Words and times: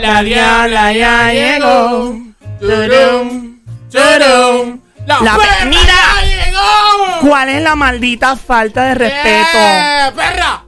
La 0.00 0.22
diabla 0.22 0.92
ya 0.92 1.32
llegó. 1.32 2.14
Turum, 2.60 3.58
turum. 3.90 4.80
La, 5.06 5.20
La 5.20 5.34
pe- 5.36 5.40
perra 5.40 5.64
mira. 5.66 5.80
ya 5.82 6.22
llegó. 6.44 7.20
¿Cuál 7.28 7.48
es 7.48 7.62
la 7.62 7.74
maldita 7.74 8.36
falta 8.36 8.84
de 8.84 8.94
respeto? 8.94 9.58
¡Eh, 9.58 10.12
perra! 10.14 10.62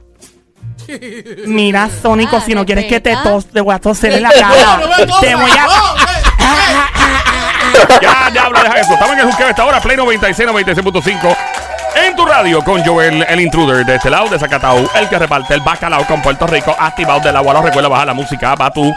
Mira, 1.47 1.89
Sónico, 2.01 2.41
si 2.41 2.53
no 2.53 2.65
quieres 2.65 2.85
que 2.85 2.99
te 2.99 3.15
tos, 3.17 3.47
te 3.47 3.61
voy 3.61 3.73
a 3.75 3.79
toser 3.79 4.13
en 4.13 4.23
la 4.23 4.29
cara. 4.39 4.77
no 4.77 4.87
me 4.87 5.05
Te 5.21 5.35
voy 5.35 5.51
a. 5.51 5.67
Ya, 8.01 8.29
ya 8.33 8.43
habla, 8.45 8.63
deja 8.63 8.79
eso. 8.79 8.93
Estamos 8.93 9.13
en 9.13 9.19
el 9.21 9.31
juqueo 9.31 9.47
esta 9.49 9.65
hora, 9.65 9.79
Play 9.81 9.97
96, 9.97 10.47
96.5. 10.49 11.37
En 11.95 12.15
tu 12.15 12.25
radio 12.25 12.63
con 12.63 12.83
Joel, 12.83 13.25
el 13.27 13.39
intruder 13.41 13.85
de 13.85 13.95
este 13.95 14.09
lado 14.09 14.27
de 14.29 14.37
Zacatau, 14.37 14.87
el 14.95 15.09
que 15.09 15.17
reparte 15.17 15.53
el 15.55 15.61
bacalao 15.61 16.05
con 16.05 16.21
Puerto 16.21 16.45
Rico, 16.47 16.75
activado 16.77 17.19
del 17.21 17.35
agua. 17.35 17.61
Recuerda 17.61 17.87
bajar 17.89 18.07
la 18.07 18.13
música 18.13 18.55
a 18.57 18.71
tu 18.71 18.93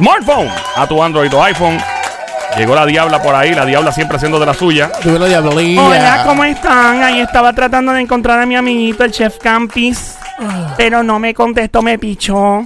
smartphone, 0.00 0.48
a 0.76 0.86
tu 0.86 1.02
Android 1.02 1.32
o 1.34 1.42
iPhone. 1.44 1.78
Llegó 2.56 2.74
la 2.74 2.86
diabla 2.86 3.22
por 3.22 3.34
ahí, 3.34 3.54
la 3.54 3.66
diabla 3.66 3.92
siempre 3.92 4.16
haciendo 4.16 4.40
de 4.40 4.46
la 4.46 4.54
suya. 4.54 4.90
Dímelo, 5.04 5.26
diablilla. 5.26 5.82
Hola, 5.82 6.22
¿cómo 6.26 6.42
están? 6.44 7.02
Ahí 7.02 7.20
estaba 7.20 7.52
tratando 7.52 7.92
de 7.92 8.00
encontrar 8.00 8.40
a 8.40 8.46
mi 8.46 8.56
amiguito, 8.56 9.04
el 9.04 9.12
chef 9.12 9.36
Campis. 9.38 10.16
Pero 10.78 11.02
no 11.02 11.18
me 11.18 11.34
contestó, 11.34 11.82
me 11.82 11.98
pichó. 11.98 12.64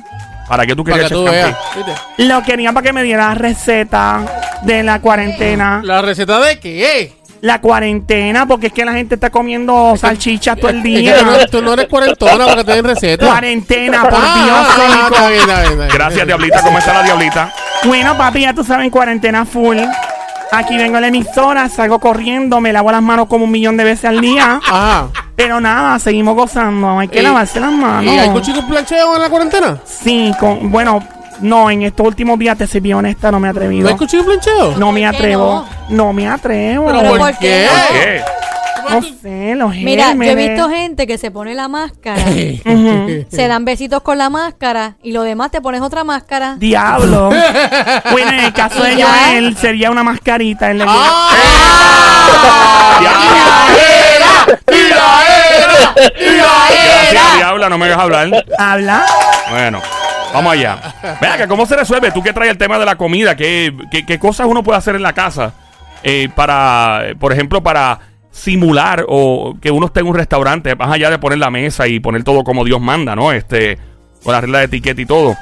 ¿Para 0.48 0.64
qué 0.64 0.76
tú 0.76 0.84
querías 0.84 1.08
que 1.08 1.14
tú 1.14 1.24
Chef 1.24 1.32
veas. 1.32 1.56
Campi? 1.56 1.78
¿viste? 1.78 2.02
Lo 2.18 2.42
quería 2.44 2.72
para 2.72 2.84
que 2.84 2.92
me 2.92 3.02
diera 3.02 3.28
la 3.30 3.34
receta 3.34 4.20
de 4.62 4.82
la 4.84 5.00
cuarentena. 5.00 5.80
¿La 5.82 6.02
receta 6.02 6.38
de 6.38 6.60
qué? 6.60 7.12
La 7.44 7.60
cuarentena, 7.60 8.46
porque 8.46 8.68
es 8.68 8.72
que 8.72 8.86
la 8.86 8.94
gente 8.94 9.16
está 9.16 9.28
comiendo 9.28 9.94
salchichas 9.98 10.56
todo 10.58 10.70
el 10.70 10.78
Es 10.78 10.82
que 10.82 10.88
día. 10.88 11.18
tú, 11.18 11.24
no, 11.26 11.46
tú 11.50 11.62
no 11.62 11.72
eres 11.74 11.88
cuarentona 11.88 12.46
porque 12.46 12.64
te 12.64 12.72
den 12.72 12.84
receta. 12.86 13.26
Cuarentena, 13.26 14.02
por 14.02 14.14
Ah, 14.16 14.42
Dios, 14.44 14.56
ah, 14.58 14.72
Sónico. 14.76 15.14
está 15.14 15.28
bien, 15.28 15.40
está 15.40 15.54
bien, 15.60 15.64
está 15.72 15.84
bien. 15.84 15.88
Gracias, 15.94 16.26
diablita. 16.26 16.62
¿Cómo 16.62 16.78
está 16.78 16.94
la 16.94 17.02
diablita? 17.02 17.52
Bueno, 17.84 18.16
papi, 18.16 18.40
ya 18.40 18.54
tú 18.54 18.64
sabes, 18.64 18.90
cuarentena 18.90 19.44
full. 19.44 19.76
Aquí 20.52 20.78
vengo 20.78 20.96
a 20.96 21.00
la 21.02 21.08
emisora, 21.08 21.68
salgo 21.68 21.98
corriendo, 21.98 22.60
me 22.62 22.72
lavo 22.72 22.90
las 22.90 23.02
manos 23.02 23.26
como 23.28 23.44
un 23.44 23.50
millón 23.50 23.76
de 23.76 23.84
veces 23.84 24.06
al 24.06 24.22
día. 24.22 24.58
Ajá. 24.66 25.08
Pero 25.36 25.60
nada, 25.60 25.98
seguimos 25.98 26.34
gozando. 26.36 26.98
Hay 26.98 27.08
que 27.08 27.18
Y- 27.18 27.22
lavarse 27.22 27.60
las 27.60 27.72
manos. 27.72 28.04
¿Y 28.04 28.08
hay 28.18 28.30
cuchillo 28.30 28.66
plancheo 28.66 29.16
en 29.16 29.20
la 29.22 29.28
cuarentena? 29.28 29.76
Sí, 29.84 30.32
con, 30.40 30.70
bueno, 30.70 31.06
no, 31.40 31.70
en 31.70 31.82
estos 31.82 32.06
últimos 32.06 32.38
días 32.38 32.56
te 32.58 32.66
soy 32.66 32.80
bien 32.80 32.96
honesta, 32.96 33.30
no 33.30 33.38
me 33.40 33.48
he 33.48 33.52
¿No 33.52 33.58
atrevido. 33.58 33.88
hay 33.88 33.96
cuchillo 33.96 34.24
plancheo? 34.24 34.76
No 34.76 34.92
me 34.92 35.00
¿Por 35.02 35.10
qué 35.10 35.16
atrevo. 35.16 35.66
No 35.88 36.12
me 36.12 36.28
atrevo. 36.28 36.86
¿Pero 36.86 37.08
por 37.10 37.18
¿por 37.18 37.38
qué? 37.38 37.38
qué? 37.38 37.68
¿Por 37.68 38.00
qué? 38.00 38.22
No 38.90 39.00
sé, 39.22 39.54
los 39.54 39.74
Mira, 39.76 40.12
yo 40.14 40.22
he 40.22 40.34
visto 40.34 40.68
gente 40.68 41.06
que 41.06 41.16
se 41.16 41.30
pone 41.30 41.54
la 41.54 41.68
máscara, 41.68 42.22
se 43.30 43.48
dan 43.48 43.64
besitos 43.64 44.02
con 44.02 44.18
la 44.18 44.28
máscara 44.28 44.96
y 45.02 45.12
lo 45.12 45.22
demás 45.22 45.50
te 45.50 45.62
pones 45.62 45.80
otra 45.80 46.04
máscara. 46.04 46.56
Diablo. 46.58 47.30
bueno, 48.12 48.30
en 48.32 48.40
el 48.40 48.52
caso 48.52 48.82
de. 48.82 49.02
Joel 49.02 49.56
sería 49.56 49.90
una 49.90 50.02
mascarita. 50.02 50.70
él 50.70 50.78
le- 50.78 50.84
¡Ah! 50.86 51.30
¡Tiraera! 54.66 55.94
Gracias, 55.96 57.36
diabla. 57.36 57.68
No 57.68 57.78
me 57.78 57.86
dejas 57.86 58.02
hablar. 58.02 58.44
Habla. 58.58 59.06
Bueno, 59.50 59.80
vamos 60.34 60.52
allá. 60.52 60.78
Vea 61.20 61.38
que 61.38 61.48
cómo 61.48 61.64
se 61.64 61.76
resuelve. 61.76 62.10
Tú 62.10 62.22
que 62.22 62.32
traes 62.32 62.50
el 62.50 62.58
tema 62.58 62.78
de 62.78 62.84
la 62.84 62.96
comida, 62.96 63.36
¿qué, 63.36 63.74
qué, 63.90 64.04
qué 64.04 64.18
cosas 64.18 64.46
uno 64.46 64.62
puede 64.62 64.78
hacer 64.78 64.94
en 64.96 65.02
la 65.02 65.12
casa 65.14 65.54
eh, 66.02 66.28
para, 66.34 67.14
por 67.18 67.32
ejemplo, 67.32 67.62
para 67.62 67.98
simular 68.30 69.06
o 69.08 69.56
que 69.60 69.70
uno 69.70 69.86
esté 69.86 70.00
en 70.00 70.08
un 70.08 70.14
restaurante, 70.14 70.74
más 70.74 70.90
allá 70.90 71.08
de 71.08 71.18
poner 71.18 71.38
la 71.38 71.50
mesa 71.50 71.86
y 71.86 72.00
poner 72.00 72.24
todo 72.24 72.44
como 72.44 72.64
Dios 72.64 72.80
manda, 72.80 73.16
¿no? 73.16 73.32
Este, 73.32 73.78
con 74.22 74.32
la 74.32 74.40
regla 74.40 74.58
de 74.58 74.64
etiqueta 74.64 75.00
y 75.00 75.06
todo. 75.06 75.36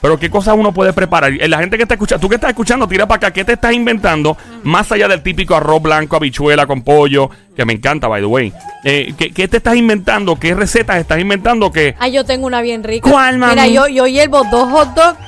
Pero 0.00 0.18
qué 0.18 0.28
cosas 0.30 0.54
uno 0.56 0.72
puede 0.72 0.92
preparar. 0.92 1.32
Eh, 1.32 1.48
La 1.48 1.58
gente 1.58 1.76
que 1.76 1.82
está 1.84 1.94
escuchando, 1.94 2.20
tú 2.20 2.28
que 2.28 2.34
estás 2.36 2.50
escuchando, 2.50 2.86
tira 2.86 3.06
para 3.06 3.16
acá, 3.16 3.30
¿qué 3.32 3.44
te 3.44 3.54
estás 3.54 3.72
inventando? 3.72 4.36
Más 4.62 4.92
allá 4.92 5.08
del 5.08 5.22
típico 5.22 5.54
arroz 5.56 5.82
blanco, 5.82 6.16
habichuela 6.16 6.66
con 6.66 6.82
pollo, 6.82 7.30
que 7.56 7.64
me 7.64 7.72
encanta, 7.72 8.06
by 8.06 8.20
the 8.20 8.26
way. 8.26 8.52
Eh, 8.84 9.14
¿qué, 9.16 9.30
qué 9.32 9.48
te 9.48 9.56
estás 9.56 9.74
inventando? 9.74 10.36
¿Qué 10.36 10.54
recetas 10.54 10.98
estás 10.98 11.18
inventando 11.18 11.72
que 11.72 11.96
Ay, 11.98 12.12
yo 12.12 12.24
tengo 12.24 12.46
una 12.46 12.60
bien 12.60 12.84
rica. 12.84 13.10
¿Cuál, 13.10 13.38
mami? 13.38 13.52
Mira, 13.54 13.66
yo, 13.68 13.88
yo 13.88 14.06
hiervo 14.06 14.42
dos 14.50 14.70
hot 14.70 14.94
dogs 14.94 15.18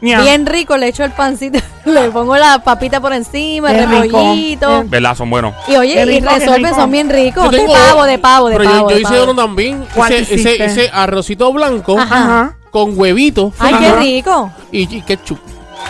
Ña. 0.00 0.20
bien 0.22 0.46
rico, 0.46 0.76
le 0.76 0.86
echo 0.88 1.04
el 1.04 1.10
pancito, 1.10 1.58
le 1.84 2.08
pongo 2.10 2.36
la 2.36 2.60
papita 2.60 3.00
por 3.00 3.12
encima, 3.12 3.70
Qué 3.70 3.80
el 3.80 3.90
rico. 3.90 4.18
repollito. 4.18 4.84
¿Verdad? 4.86 5.16
Son 5.16 5.28
buenos. 5.28 5.52
Y 5.68 5.74
oye, 5.76 6.00
y 6.00 6.04
rico, 6.04 6.28
qué 6.28 6.38
resuelven, 6.38 6.74
son 6.74 6.90
bien 6.92 7.10
ricos. 7.10 7.50
De 7.50 7.66
pavo, 7.66 8.04
de 8.04 8.18
pavo, 8.18 8.48
de 8.48 8.56
Pero 8.56 8.70
pavo. 8.70 8.82
yo, 8.82 8.88
yo 8.90 8.94
de 8.96 9.02
hice 9.02 9.10
pavo. 9.12 9.24
uno 9.24 9.34
también. 9.34 9.84
¿Cuál 9.92 10.12
Ese, 10.12 10.64
ese, 10.64 10.90
arrocito 10.92 11.52
blanco 11.52 11.98
Ajá. 11.98 12.14
Ajá. 12.16 12.56
Con 12.72 12.98
huevito 12.98 13.52
Ay, 13.58 13.74
qué 13.78 13.92
rico. 14.00 14.50
y, 14.72 14.96
y 14.96 15.02
ketchup. 15.02 15.38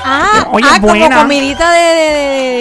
Ah, 0.04 0.48
Oye, 0.52 0.66
ah 0.68 0.80
como 0.80 0.88
buena. 0.94 1.18
comidita 1.22 1.70
de, 1.72 1.80
de, 1.80 1.94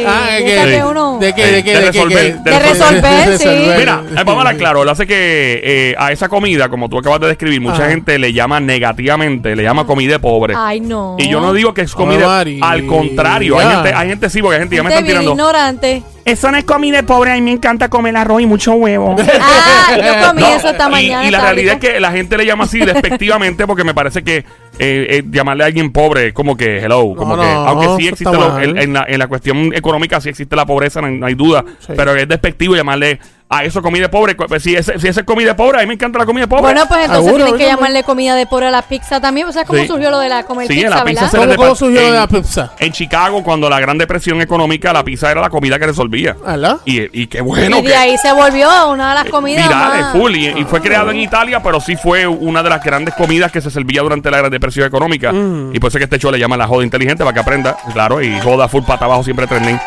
de, 0.02 0.06
Ah, 0.08 0.28
de 0.38 0.44
que- 0.46 0.76
que 0.78 0.84
uno... 0.84 1.18
¿De 1.20 1.34
qué? 1.34 1.44
Sí, 1.46 1.52
¿De 1.54 1.64
qué? 1.64 1.72
de 1.74 1.82
resolver, 1.82 2.40
de 2.40 2.60
resolver, 2.60 3.38
sí. 3.40 3.48
Mira, 3.78 4.04
eh, 4.10 4.14
vamos 4.16 4.36
a 4.36 4.38
hablar 4.40 4.58
claro. 4.58 4.84
Lo 4.84 4.92
hace 4.92 5.08
que 5.08 5.62
eh, 5.64 5.96
a 5.98 6.12
esa 6.12 6.28
comida, 6.30 6.68
como 6.70 6.88
tú 6.90 7.00
acabas 7.00 7.20
de 7.22 7.28
describir, 7.28 7.62
mucha 7.62 7.84
Ajá. 7.84 7.90
gente 7.90 8.20
le 8.20 8.34
llama 8.34 8.60
negativamente, 8.60 9.56
le 9.56 9.64
llama 9.64 9.86
comida 9.88 10.14
de 10.14 10.20
pobre. 10.20 10.54
Ay, 10.58 10.82
no. 10.82 11.16
Y 11.18 11.30
yo 11.30 11.40
no 11.40 11.54
digo 11.54 11.74
que 11.74 11.82
es 11.82 11.94
comida. 11.96 12.42
Al 12.42 12.86
contrario, 12.86 13.58
hay 13.58 13.68
gente, 13.76 13.94
hay 13.94 14.10
gente 14.10 14.30
sí, 14.30 14.42
porque 14.42 14.56
hay 14.58 14.62
gente 14.62 14.76
ya 14.76 14.84
me 14.84 14.90
están 14.90 15.06
tirando. 15.06 15.32
ignorante. 15.32 16.04
Eso 16.26 16.52
no 16.52 16.58
es 16.58 16.64
comida 16.64 16.98
de 16.98 17.04
pobre. 17.04 17.32
A 17.32 17.36
mí 17.36 17.42
me 17.42 17.52
encanta 17.52 17.90
comer 17.90 18.16
arroz 18.16 18.42
y 18.42 18.46
mucho 18.46 18.74
huevo. 18.74 19.16
Ah, 19.44 19.98
yo 19.98 20.28
comí 20.28 20.42
No, 20.42 20.48
eso 20.56 20.70
esta 20.70 20.88
y- 20.88 20.92
mañana. 20.92 21.28
Y, 21.28 21.32
la 21.32 21.42
realidad 21.42 21.74
rico. 21.76 21.88
es 21.88 21.94
que 21.94 22.00
la 22.00 22.12
gente 22.12 22.38
le 22.38 22.46
llama 22.46 22.64
así 22.66 22.80
despectivamente 22.80 23.66
porque 23.68 23.84
me 23.84 23.94
parece 23.94 24.24
que 24.24 24.38
eh, 24.38 24.44
eh, 24.80 25.24
llamarle 25.30 25.64
a 25.64 25.68
alguien 25.68 25.92
pobre 25.92 26.28
es 26.28 26.34
como 26.34 26.56
que 26.56 26.78
hello, 26.80 27.14
como 27.16 27.36
No, 27.36 27.42
que 27.42 27.48
no, 27.48 27.68
aunque 27.68 27.88
sí 28.04 28.08
existe 28.08 28.32
lo- 28.34 28.60
en, 28.60 28.94
la, 28.94 29.06
en 29.08 29.20
la 29.20 29.28
cuestión 29.28 29.74
económica 29.74 30.22
sí 30.22 30.30
existe 30.30 30.56
la 30.56 30.66
pobreza, 30.66 31.02
no 31.02 31.08
hay, 31.08 31.18
no 31.18 31.26
hay 31.26 31.34
duda, 31.36 31.66
Sí. 31.80 31.94
pero 31.98 32.16
es 32.16 32.28
despectivo 32.28 32.76
llamarle 32.76 33.20
a 33.54 33.66
eso 33.66 33.82
comida 33.82 34.04
de 34.04 34.10
pobre. 34.10 34.34
Pues, 34.36 34.64
Si 34.64 34.74
ese, 34.76 34.98
si 34.98 35.10
ese 35.10 35.20
es 35.20 35.26
comida 35.26 35.50
de 35.50 35.56
pobre, 35.56 35.80
a 35.80 35.82
mí 35.82 35.88
me 35.88 35.96
encanta 35.96 36.18
la 36.18 36.26
comida 36.26 36.44
de 36.46 36.48
pobre. 36.48 36.62
Bueno, 36.64 36.86
pues 36.88 37.02
entonces 37.02 37.26
Seguro, 37.26 37.44
tienen 37.46 37.60
que 37.60 37.68
llamarle 37.68 38.04
comida 38.04 38.34
de 38.36 38.46
pobre 38.48 38.68
a 38.68 38.72
la 38.72 38.82
pizza 38.82 39.20
también. 39.20 39.46
O 39.48 39.52
sea, 39.52 39.66
¿cómo 39.66 39.80
Sí. 39.82 39.88
surgió 39.88 40.10
lo 40.10 40.20
de 40.20 40.30
la 40.30 40.44
comer 40.44 40.68
Sí, 40.68 40.76
pizza, 40.76 40.90
la 40.90 41.04
pizza 41.04 41.22
verdad? 41.26 41.32
se- 41.32 41.38
¿Cómo, 41.38 41.56
cómo 41.58 41.76
surgió 41.76 42.00
en- 42.02 42.16
la 42.16 42.28
pizza? 42.28 42.72
en 42.80 42.92
Chicago, 42.94 43.44
cuando 43.44 43.70
la 43.70 43.80
gran 43.82 43.98
depresión 43.98 44.40
económica, 44.42 44.94
la 44.94 45.04
pizza 45.04 45.30
era 45.30 45.42
la 45.42 45.50
comida 45.50 45.78
que 45.78 45.86
resolvía. 45.88 46.36
¿Verdad? 46.46 46.78
Y, 46.86 47.22
y 47.24 47.28
qué 47.28 47.42
bueno 47.42 47.80
y 47.80 47.82
de 47.82 47.88
que 47.90 47.96
ahí 47.96 48.18
se 48.18 48.32
volvió 48.32 48.90
una 48.90 49.10
de 49.10 49.16
las 49.16 49.26
comidas 49.30 49.68
virales, 49.68 50.02
más... 50.06 50.12
full. 50.14 50.34
Y, 50.34 50.48
y 50.48 50.64
fue 50.64 50.80
creado 50.82 51.12
en 51.12 51.20
Italia, 51.20 51.62
pero 51.62 51.82
sí 51.82 51.98
fue 51.98 52.26
una 52.26 52.64
de 52.64 52.70
las 52.70 52.82
grandes 52.82 53.14
comidas 53.16 53.52
que 53.52 53.60
se 53.60 53.70
servía 53.70 54.02
durante 54.02 54.32
la 54.32 54.38
Gran 54.38 54.52
Depresión 54.52 54.88
Económica. 54.88 55.34
Mm. 55.34 55.76
Y 55.76 55.80
por 55.80 55.90
eso 55.90 55.98
es 55.98 56.00
que 56.00 56.06
este 56.06 56.20
show 56.20 56.32
le 56.32 56.40
llama 56.40 56.56
la 56.56 56.68
joda 56.68 56.86
inteligente 56.86 57.26
para 57.26 57.34
que 57.34 57.42
aprenda, 57.42 57.76
claro, 57.92 58.22
y 58.22 58.40
joda 58.40 58.70
full 58.70 58.84
pata 58.84 59.04
abajo 59.04 59.24
siempre 59.26 59.46
trending. 59.46 59.78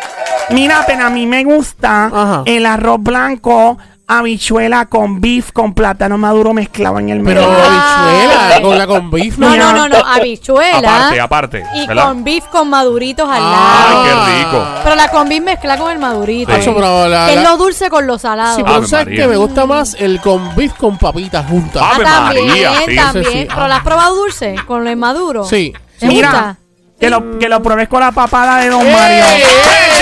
Mira, 0.51 0.83
pero 0.85 1.05
a 1.05 1.09
mí 1.09 1.25
me 1.25 1.43
gusta 1.43 2.05
Ajá. 2.05 2.43
el 2.45 2.65
arroz 2.65 2.97
blanco, 3.01 3.77
habichuela 4.07 4.85
con 4.85 5.19
beef, 5.19 5.51
con 5.51 5.73
plátano 5.73 6.17
maduro 6.19 6.53
mezclado 6.53 6.99
en 6.99 7.09
el 7.09 7.23
Pero 7.23 7.41
medio. 7.41 7.55
habichuela, 7.63 8.61
con 8.61 8.77
la 8.77 8.85
con 8.87 9.09
beef. 9.09 9.37
No, 9.39 9.55
no, 9.55 9.73
no, 9.73 9.89
no, 9.89 9.97
habichuela. 9.97 10.77
Aparte, 10.97 11.19
aparte, 11.19 11.63
Y 11.73 11.87
¿verdad? 11.87 12.03
con 12.09 12.23
beef 12.23 12.45
con 12.45 12.69
maduritos 12.69 13.27
al 13.27 13.41
Ah. 13.43 13.85
lado. 13.89 14.03
Ay, 14.03 14.05
qué 14.33 14.43
rico. 14.43 14.65
Pero 14.83 14.95
la 14.95 15.07
con 15.09 15.27
beef 15.29 15.43
mezcla 15.43 15.77
con 15.77 15.91
el 15.91 15.97
madurito. 15.99 16.53
Sí. 16.61 16.71
Pero 16.75 17.07
la- 17.07 17.25
Que 17.25 17.33
es 17.33 17.41
la- 17.41 17.49
lo 17.49 17.57
dulce 17.57 17.89
con 17.89 18.05
lo 18.05 18.19
salado. 18.19 18.55
Sí, 18.55 18.61
Ave 18.61 18.71
pero 18.75 18.87
sabes 18.87 19.05
María. 19.07 19.21
que 19.23 19.27
me 19.29 19.37
gusta 19.37 19.65
más 19.65 19.95
el 19.99 20.21
con 20.21 20.55
beef 20.55 20.73
con 20.73 20.97
papitas 20.99 21.45
juntas. 21.49 21.81
Ah, 21.83 21.93
Ah, 21.95 22.03
también, 22.03 22.47
María, 22.47 22.71
sí. 22.87 22.95
también. 22.95 23.25
Sí, 23.25 23.31
sí. 23.39 23.47
Pero 23.49 23.67
la 23.67 23.77
has 23.77 23.83
probado 23.83 24.15
dulce 24.15 24.55
con 24.67 24.87
el 24.87 24.95
maduro. 24.95 25.45
Sí. 25.45 25.73
¿Te 25.99 26.05
Mira, 26.07 26.29
gusta? 26.29 26.57
que 26.99 27.09
lo, 27.09 27.39
que 27.39 27.49
lo 27.49 27.63
pruebes 27.63 27.87
con 27.89 28.01
la 28.01 28.11
papada 28.11 28.57
de 28.57 28.69
Don 28.69 28.85
¡Eh, 28.85 28.91
Mario. 28.93 29.23
eh! 29.25 29.43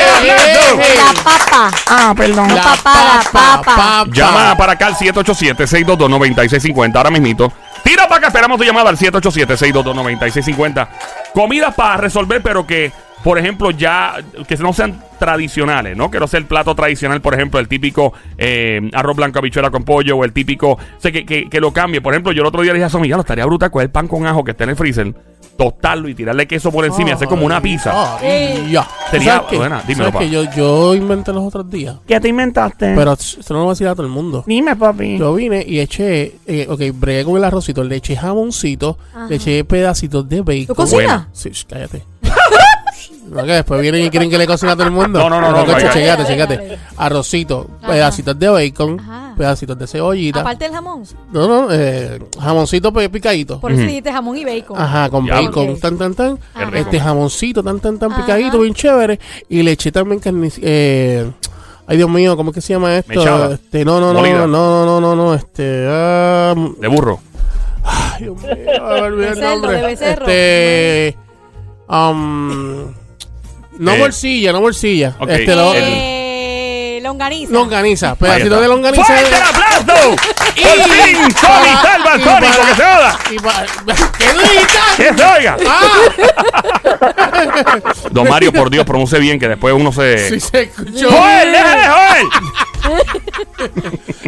La 0.03 1.13
papa. 1.23 1.71
Ah, 1.87 2.13
perdón. 2.15 2.55
La 2.55 2.63
papada, 2.63 3.23
papa. 3.31 4.05
Llama 4.11 4.55
para 4.57 4.73
acá 4.73 4.87
al 4.87 4.95
787-622-9650. 4.95 6.95
Ahora 6.95 7.11
mismito. 7.11 7.53
Tira 7.83 8.07
para 8.07 8.17
acá, 8.19 8.27
esperamos 8.27 8.57
tu 8.57 8.63
llamada 8.63 8.89
al 8.89 8.97
787-622-9650. 8.97 10.87
Comidas 11.33 11.75
para 11.75 11.97
resolver, 11.97 12.41
pero 12.41 12.65
que, 12.65 12.91
por 13.23 13.37
ejemplo, 13.37 13.71
ya 13.71 14.15
que 14.47 14.55
no 14.57 14.71
sean 14.73 15.03
tradicionales, 15.23 15.95
¿no? 15.95 16.11
Que 16.11 16.19
sea 16.27 16.37
el 16.39 16.45
plato 16.45 16.75
tradicional, 16.75 17.21
por 17.21 17.33
ejemplo, 17.33 17.59
el 17.59 17.67
típico 17.69 18.13
eh, 18.37 18.81
arroz 18.93 19.15
blanco, 19.15 19.39
habichuela 19.39 19.69
con 19.71 19.83
pollo, 19.83 20.17
o 20.17 20.25
el 20.25 20.33
típico, 20.33 20.71
o 20.71 20.79
sea, 20.97 21.11
que, 21.13 21.25
que, 21.25 21.49
que 21.49 21.59
lo 21.61 21.71
cambie. 21.71 22.01
Por 22.01 22.13
ejemplo, 22.13 22.31
yo 22.33 22.41
el 22.41 22.47
otro 22.47 22.61
día 22.61 22.73
le 22.73 22.79
dije 22.79 22.85
a 22.85 22.89
Somi, 22.89 23.07
ya 23.07 23.15
lo 23.15 23.21
estaría 23.21 23.45
brutal 23.45 23.71
coger 23.71 23.89
pan 23.89 24.07
con 24.09 24.25
ajo 24.27 24.43
que 24.43 24.51
está 24.51 24.65
en 24.65 24.71
el 24.71 24.75
freezer, 24.75 25.13
tostarlo 25.57 26.09
y 26.09 26.15
tirarle 26.15 26.45
queso 26.47 26.71
por 26.71 26.83
encima 26.83 27.09
y 27.09 27.11
hacer 27.13 27.27
como 27.29 27.45
una 27.45 27.61
pizza. 27.61 28.17
Ay, 28.19 28.71
ya. 28.71 28.85
Sería- 29.11 29.33
¿Sabes 29.35 29.47
qué? 29.51 29.57
buena, 29.57 29.81
dímelo, 29.87 30.11
¿Sabes 30.11 30.13
pa. 30.13 30.19
qué? 30.19 30.29
yo, 30.29 30.43
yo 30.55 30.95
inventé 30.95 31.31
los 31.31 31.43
otros 31.45 31.69
días. 31.69 31.95
¿Qué 32.05 32.19
te 32.19 32.27
inventaste? 32.27 32.93
Pero 32.95 33.13
eso 33.13 33.39
no 33.53 33.59
lo 33.59 33.63
voy 33.65 33.69
a 33.71 33.73
decir 33.73 33.87
a 33.87 33.93
todo 33.95 34.05
el 34.05 34.11
mundo. 34.11 34.43
Dime, 34.45 34.75
papi. 34.75 35.17
Yo 35.17 35.33
vine 35.35 35.63
y 35.67 35.79
eché, 35.79 36.35
eh, 36.47 36.67
ok, 36.69 36.81
bregué 36.95 37.23
con 37.23 37.37
el 37.37 37.43
arrocito, 37.43 37.83
le 37.83 37.95
eché 37.97 38.15
jamoncito, 38.17 38.97
Ajá. 39.13 39.27
le 39.29 39.35
eché 39.37 39.63
pedacitos 39.63 40.27
de 40.27 40.41
bacon. 40.41 40.65
¿Tú 40.67 40.75
cocinas? 40.75 41.27
Sí, 41.31 41.49
sh, 41.51 41.65
cállate. 41.69 42.03
No, 43.29 43.43
que 43.43 43.51
después 43.53 43.81
vienen 43.81 44.05
y 44.05 44.09
quieren 44.09 44.29
que 44.29 44.37
le 44.37 44.45
cocine 44.47 44.71
a 44.71 44.75
todo 44.75 44.85
el 44.85 44.91
mundo. 44.91 45.19
No, 45.19 45.29
no, 45.29 45.39
no, 45.41 45.51
no, 45.51 45.65
coche, 45.65 45.85
vaya. 45.85 45.91
Chécate, 45.93 46.25
chécate. 46.25 46.77
Arrocito, 46.97 47.69
Ajá. 47.81 47.87
pedacitos 47.93 48.39
de 48.39 48.49
bacon, 48.49 48.99
Ajá. 48.99 49.33
pedacitos 49.37 49.77
de 49.79 49.87
cebollita. 49.87 50.41
Aparte 50.41 50.65
del 50.65 50.73
jamón. 50.73 51.03
No, 51.31 51.47
no, 51.47 51.67
eh, 51.71 52.19
jamoncito 52.39 52.91
picadito. 52.93 53.59
Por 53.59 53.71
eso 53.71 53.81
dijiste 53.81 54.11
jamón 54.11 54.37
y 54.37 54.45
bacon. 54.45 54.79
Ajá, 54.79 55.09
con 55.09 55.25
Ya. 55.25 55.35
bacon, 55.41 55.79
tan, 55.79 55.97
tan, 55.97 56.13
tan. 56.13 56.39
Este 56.73 56.99
jamoncito, 56.99 57.63
tan, 57.63 57.79
tan, 57.79 57.97
tan 57.97 58.11
Ajá. 58.11 58.21
picadito, 58.21 58.59
bien 58.59 58.73
chévere. 58.73 59.19
Y 59.49 59.63
le 59.63 59.71
eché 59.71 59.91
también 59.91 60.19
carne. 60.19 60.51
Eh, 60.61 61.29
ay, 61.87 61.97
Dios 61.97 62.09
mío, 62.09 62.35
¿cómo 62.37 62.51
es 62.51 62.55
que 62.55 62.61
se 62.61 62.73
llama 62.73 62.95
esto? 62.97 63.13
Mechada. 63.15 63.53
Este, 63.55 63.83
no, 63.85 63.99
no, 63.99 64.13
no, 64.13 64.19
Molida. 64.19 64.45
no, 64.45 64.47
no, 64.47 64.85
no, 64.85 64.99
no, 65.01 65.15
no, 65.15 65.33
este. 65.33 65.85
ah, 65.89 66.53
De 66.79 66.87
burro. 66.87 67.19
ay, 67.83 68.23
Dios 68.23 68.37
mío, 68.41 68.51
a 68.85 68.93
ver, 68.93 69.03
olvidé 69.03 69.29
el 69.29 69.39
nombre. 69.41 69.77
de 69.77 69.81
becerro. 69.83 70.25
Este. 70.27 71.17
Um, 71.89 72.93
no 73.79 73.93
Eh, 73.93 73.99
bolsilla, 73.99 74.51
no 74.51 74.59
bolsilla. 74.61 75.15
ok, 75.19 75.29
Este, 75.29 75.55
lo, 75.55 75.73
el- 75.73 75.83
Eh, 75.85 76.99
longaniza. 77.03 77.51
longaniza, 77.53 78.15
pedacito 78.15 78.45
está. 78.47 78.61
de 78.61 78.67
longaniza. 78.67 79.03
¡Fuerte 79.05 79.27
el 79.35 79.41
aplauso! 79.43 80.15
¡Por 80.15 80.55
fin! 80.89 81.17
¡Tony 81.41 81.73
salva 81.81 82.11
al 82.13 82.19
y 82.19 82.23
Sónico! 82.23 82.39
para- 82.39 82.65
¡Que 82.67 82.75
se 82.75 82.83
joda! 82.83 83.19
y 83.31 83.35
pa- 83.39 83.65
¿Qué 84.17 84.25
dijiste? 84.25 84.79
¡Que 84.97 85.13
se 85.17 85.25
oiga! 85.25 85.57
Ah, 85.67 85.89
Don 88.11 88.27
Mario, 88.29 88.51
por 88.53 88.69
Dios, 88.69 88.85
pronuncie 88.85 89.19
bien, 89.19 89.39
que 89.39 89.47
después 89.47 89.73
uno 89.73 89.91
se... 89.91 90.29
sí 90.29 90.39
se 90.39 90.61
escuchó. 90.63 91.09
¡Joel, 91.11 91.51
deja 91.51 91.75
de 91.75 91.87
joder! 91.87 92.23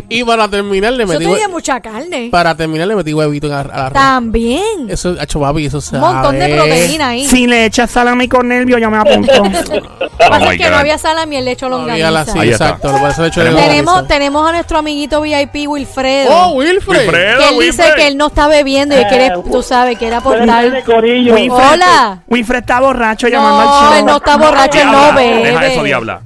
Y 0.09 0.23
para 0.23 0.47
terminar 0.47 0.93
le 0.93 1.05
metí 1.05 1.25
tenía 1.25 1.47
hue- 1.47 1.51
mucha 1.51 1.79
carne. 1.81 2.29
para 2.31 2.55
terminar 2.55 2.87
le 2.87 2.95
metí 2.95 3.13
huevito 3.13 3.47
a 3.47 3.63
la 3.63 3.85
arroz. 3.87 3.93
También. 3.93 4.87
Eso, 4.89 5.19
hecho 5.19 5.39
papi, 5.39 5.65
eso 5.65 5.77
Un 5.77 5.81
sabe. 5.81 5.99
montón 6.01 6.39
de 6.39 6.55
proteína 6.55 7.09
ahí. 7.09 7.25
Si 7.25 7.47
le 7.47 7.65
echas 7.65 7.89
salami 7.91 8.27
con 8.27 8.47
nervio, 8.47 8.77
yo 8.77 8.89
me 8.89 8.97
apunto. 8.97 9.31
Lo 9.43 9.49
que 9.49 10.45
Oh 10.45 10.51
es 10.51 10.57
que 10.57 10.69
no 10.69 10.77
había 10.77 10.97
salami, 10.97 11.35
el 11.37 11.47
hecho 11.47 11.69
No 11.69 11.77
había 11.77 12.09
longaniza. 12.11 12.35
la- 12.35 12.43
sí, 12.43 12.49
exacto. 12.51 12.91
Por 12.91 13.09
eso 13.09 13.21
le 13.23 13.27
echo 13.29 13.43
de 13.43 13.51
Tenemos- 13.51 14.07
Tenemos, 14.07 14.47
a 14.47 14.51
nuestro 14.53 14.77
amiguito 14.77 15.21
VIP 15.21 15.67
Wilfredo. 15.67 16.29
Oh, 16.31 16.53
Wilfred. 16.53 16.99
Wilfredo, 16.99 17.39
que 17.39 17.49
él 17.49 17.59
dice 17.59 17.81
Wilfred. 17.83 17.95
que 17.95 18.07
él 18.07 18.17
no 18.17 18.27
está 18.27 18.47
bebiendo 18.47 18.95
y 18.95 19.03
que 19.03 19.07
quiere, 19.09 19.25
Eh, 19.27 19.31
tú 19.51 19.61
sabes, 19.63 19.97
Buenas 19.99 20.23
tardes, 20.23 20.83
aportar. 20.83 20.83
Corillo. 20.83 21.33
Wilfred, 21.33 21.73
Hola. 21.73 22.23
Wilfred 22.27 22.59
está 22.59 22.79
borracho 22.79 23.27
llamando 23.27 23.61
al 23.61 23.67
No, 23.91 23.95
él 23.97 24.05
no 24.05 24.17
está 24.17 24.37
borracho, 24.37 24.79
él 24.79 24.91
no 24.91 25.13
bebe. 25.13 25.43
Deja 25.51 25.67
eso, 25.67 25.83
diabla. 25.83 26.21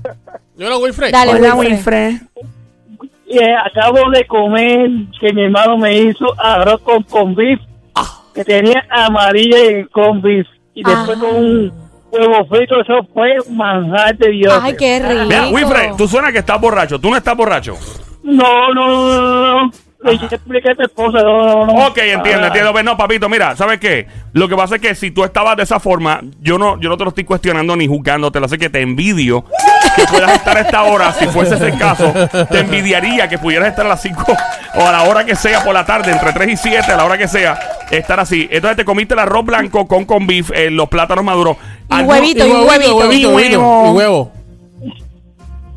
Era 0.60 0.78
Wilfred. 0.78 1.12
Dale, 1.12 1.32
Hola, 1.34 1.56
Wilfred. 1.56 2.16
Acabo 3.66 4.10
de 4.12 4.26
comer 4.28 4.90
que 5.20 5.32
mi 5.34 5.44
hermano 5.46 5.78
me 5.78 5.98
hizo 5.98 6.26
arroz 6.38 6.82
con, 6.82 7.04
con 7.04 7.36
beef, 7.36 7.60
que 8.34 8.44
tenía 8.44 8.84
amarilla 8.90 9.58
y 9.80 9.86
con 9.86 10.22
beef. 10.22 10.48
Y 10.74 10.84
después 10.84 11.18
Ah. 11.18 11.22
con 11.22 11.36
un 11.36 11.72
huevo 12.12 12.46
frito, 12.48 12.82
eso 12.82 13.08
fue 13.14 13.36
manjar 13.52 14.18
de 14.18 14.30
Dios. 14.32 14.60
Ay, 14.62 14.76
qué 14.78 15.00
rico. 15.00 15.26
Mira, 15.26 15.48
Wilfred, 15.50 15.92
tú 15.98 16.08
suena 16.08 16.32
que 16.32 16.40
estás 16.40 16.60
borracho. 16.60 17.00
¿Tú 17.00 17.10
no 17.10 17.18
estás 17.18 17.36
borracho? 17.38 17.76
No, 18.24 18.74
no, 18.74 18.88
no, 18.88 19.64
no. 19.66 19.72
Le 20.01 20.13
expliqué 20.13 20.72
a 20.72 20.75
tu 20.75 20.84
esposa, 20.84 21.22
no, 21.22 21.44
no, 21.44 21.66
no. 21.66 21.88
Ok, 21.88 21.98
entiendo, 21.98 22.44
Ah. 22.44 22.48
entiendo. 22.48 22.72
Pero 22.72 22.84
no, 22.84 22.96
papito, 22.98 23.28
mira, 23.28 23.56
¿sabes 23.57 23.80
qué? 23.81 24.07
Lo 24.31 24.48
que 24.48 24.56
pasa 24.56 24.75
es 24.75 24.81
que 24.81 24.96
si 24.96 25.12
tú 25.12 25.25
estabas 25.25 25.57
de 25.57 25.63
esa 25.63 25.80
forma, 25.81 26.22
yo 26.40 26.57
no, 26.57 26.80
yo 26.80 26.88
no 26.88 26.96
te 26.98 27.04
lo 27.04 27.10
estoy 27.10 27.25
cuestionando 27.25 27.75
ni 27.75 27.86
juzgándote, 27.86 28.40
lo 28.40 28.48
sé 28.48 28.57
que 28.57 28.69
te 28.69 28.80
envidio 28.81 29.44
que 29.98 30.04
puedas 30.10 30.31
estar 30.36 30.56
a 30.56 30.62
esta 30.62 30.84
hora, 30.84 31.12
si 31.12 31.28
fuese 31.28 31.56
ese 31.56 31.68
el 31.69 31.78
caso, 31.78 32.13
te 32.50 32.60
envidiaría 32.60 33.28
que 33.28 33.38
pudieras 33.38 33.68
estar 33.68 33.86
a 33.86 33.90
las 33.90 34.01
5 34.01 34.24
o 34.75 34.81
a 34.88 34.92
la 34.92 35.04
hora 35.04 35.25
que 35.25 35.36
sea 35.36 35.63
por 35.66 35.74
la 35.74 35.86
tarde, 35.86 36.12
entre 36.13 36.31
3 36.31 36.50
y 36.50 36.56
7, 36.57 36.92
a 36.94 36.95
la 36.95 37.04
hora 37.04 37.18
que 37.18 37.28
sea, 37.28 37.60
estar 37.92 38.22
así. 38.22 38.48
Entonces 38.52 38.78
te 38.78 38.86
comiste 38.86 39.16
el 39.16 39.19
arroz 39.19 39.44
blanco 39.44 39.86
con 39.86 40.06
con 40.06 40.25
beef, 40.25 40.52
eh, 40.54 40.69
los 40.72 40.88
plátanos 40.88 41.25
maduros. 41.25 41.57
Y 41.90 42.02
huevito, 42.04 42.48
y 42.48 42.52
huevito. 42.52 42.66
huevito, 42.68 42.98
huevito, 42.98 43.30
Y 43.30 43.34
huevito, 43.36 43.60
huevo. 43.60 43.86
y 43.88 43.98
huevo. 43.98 44.31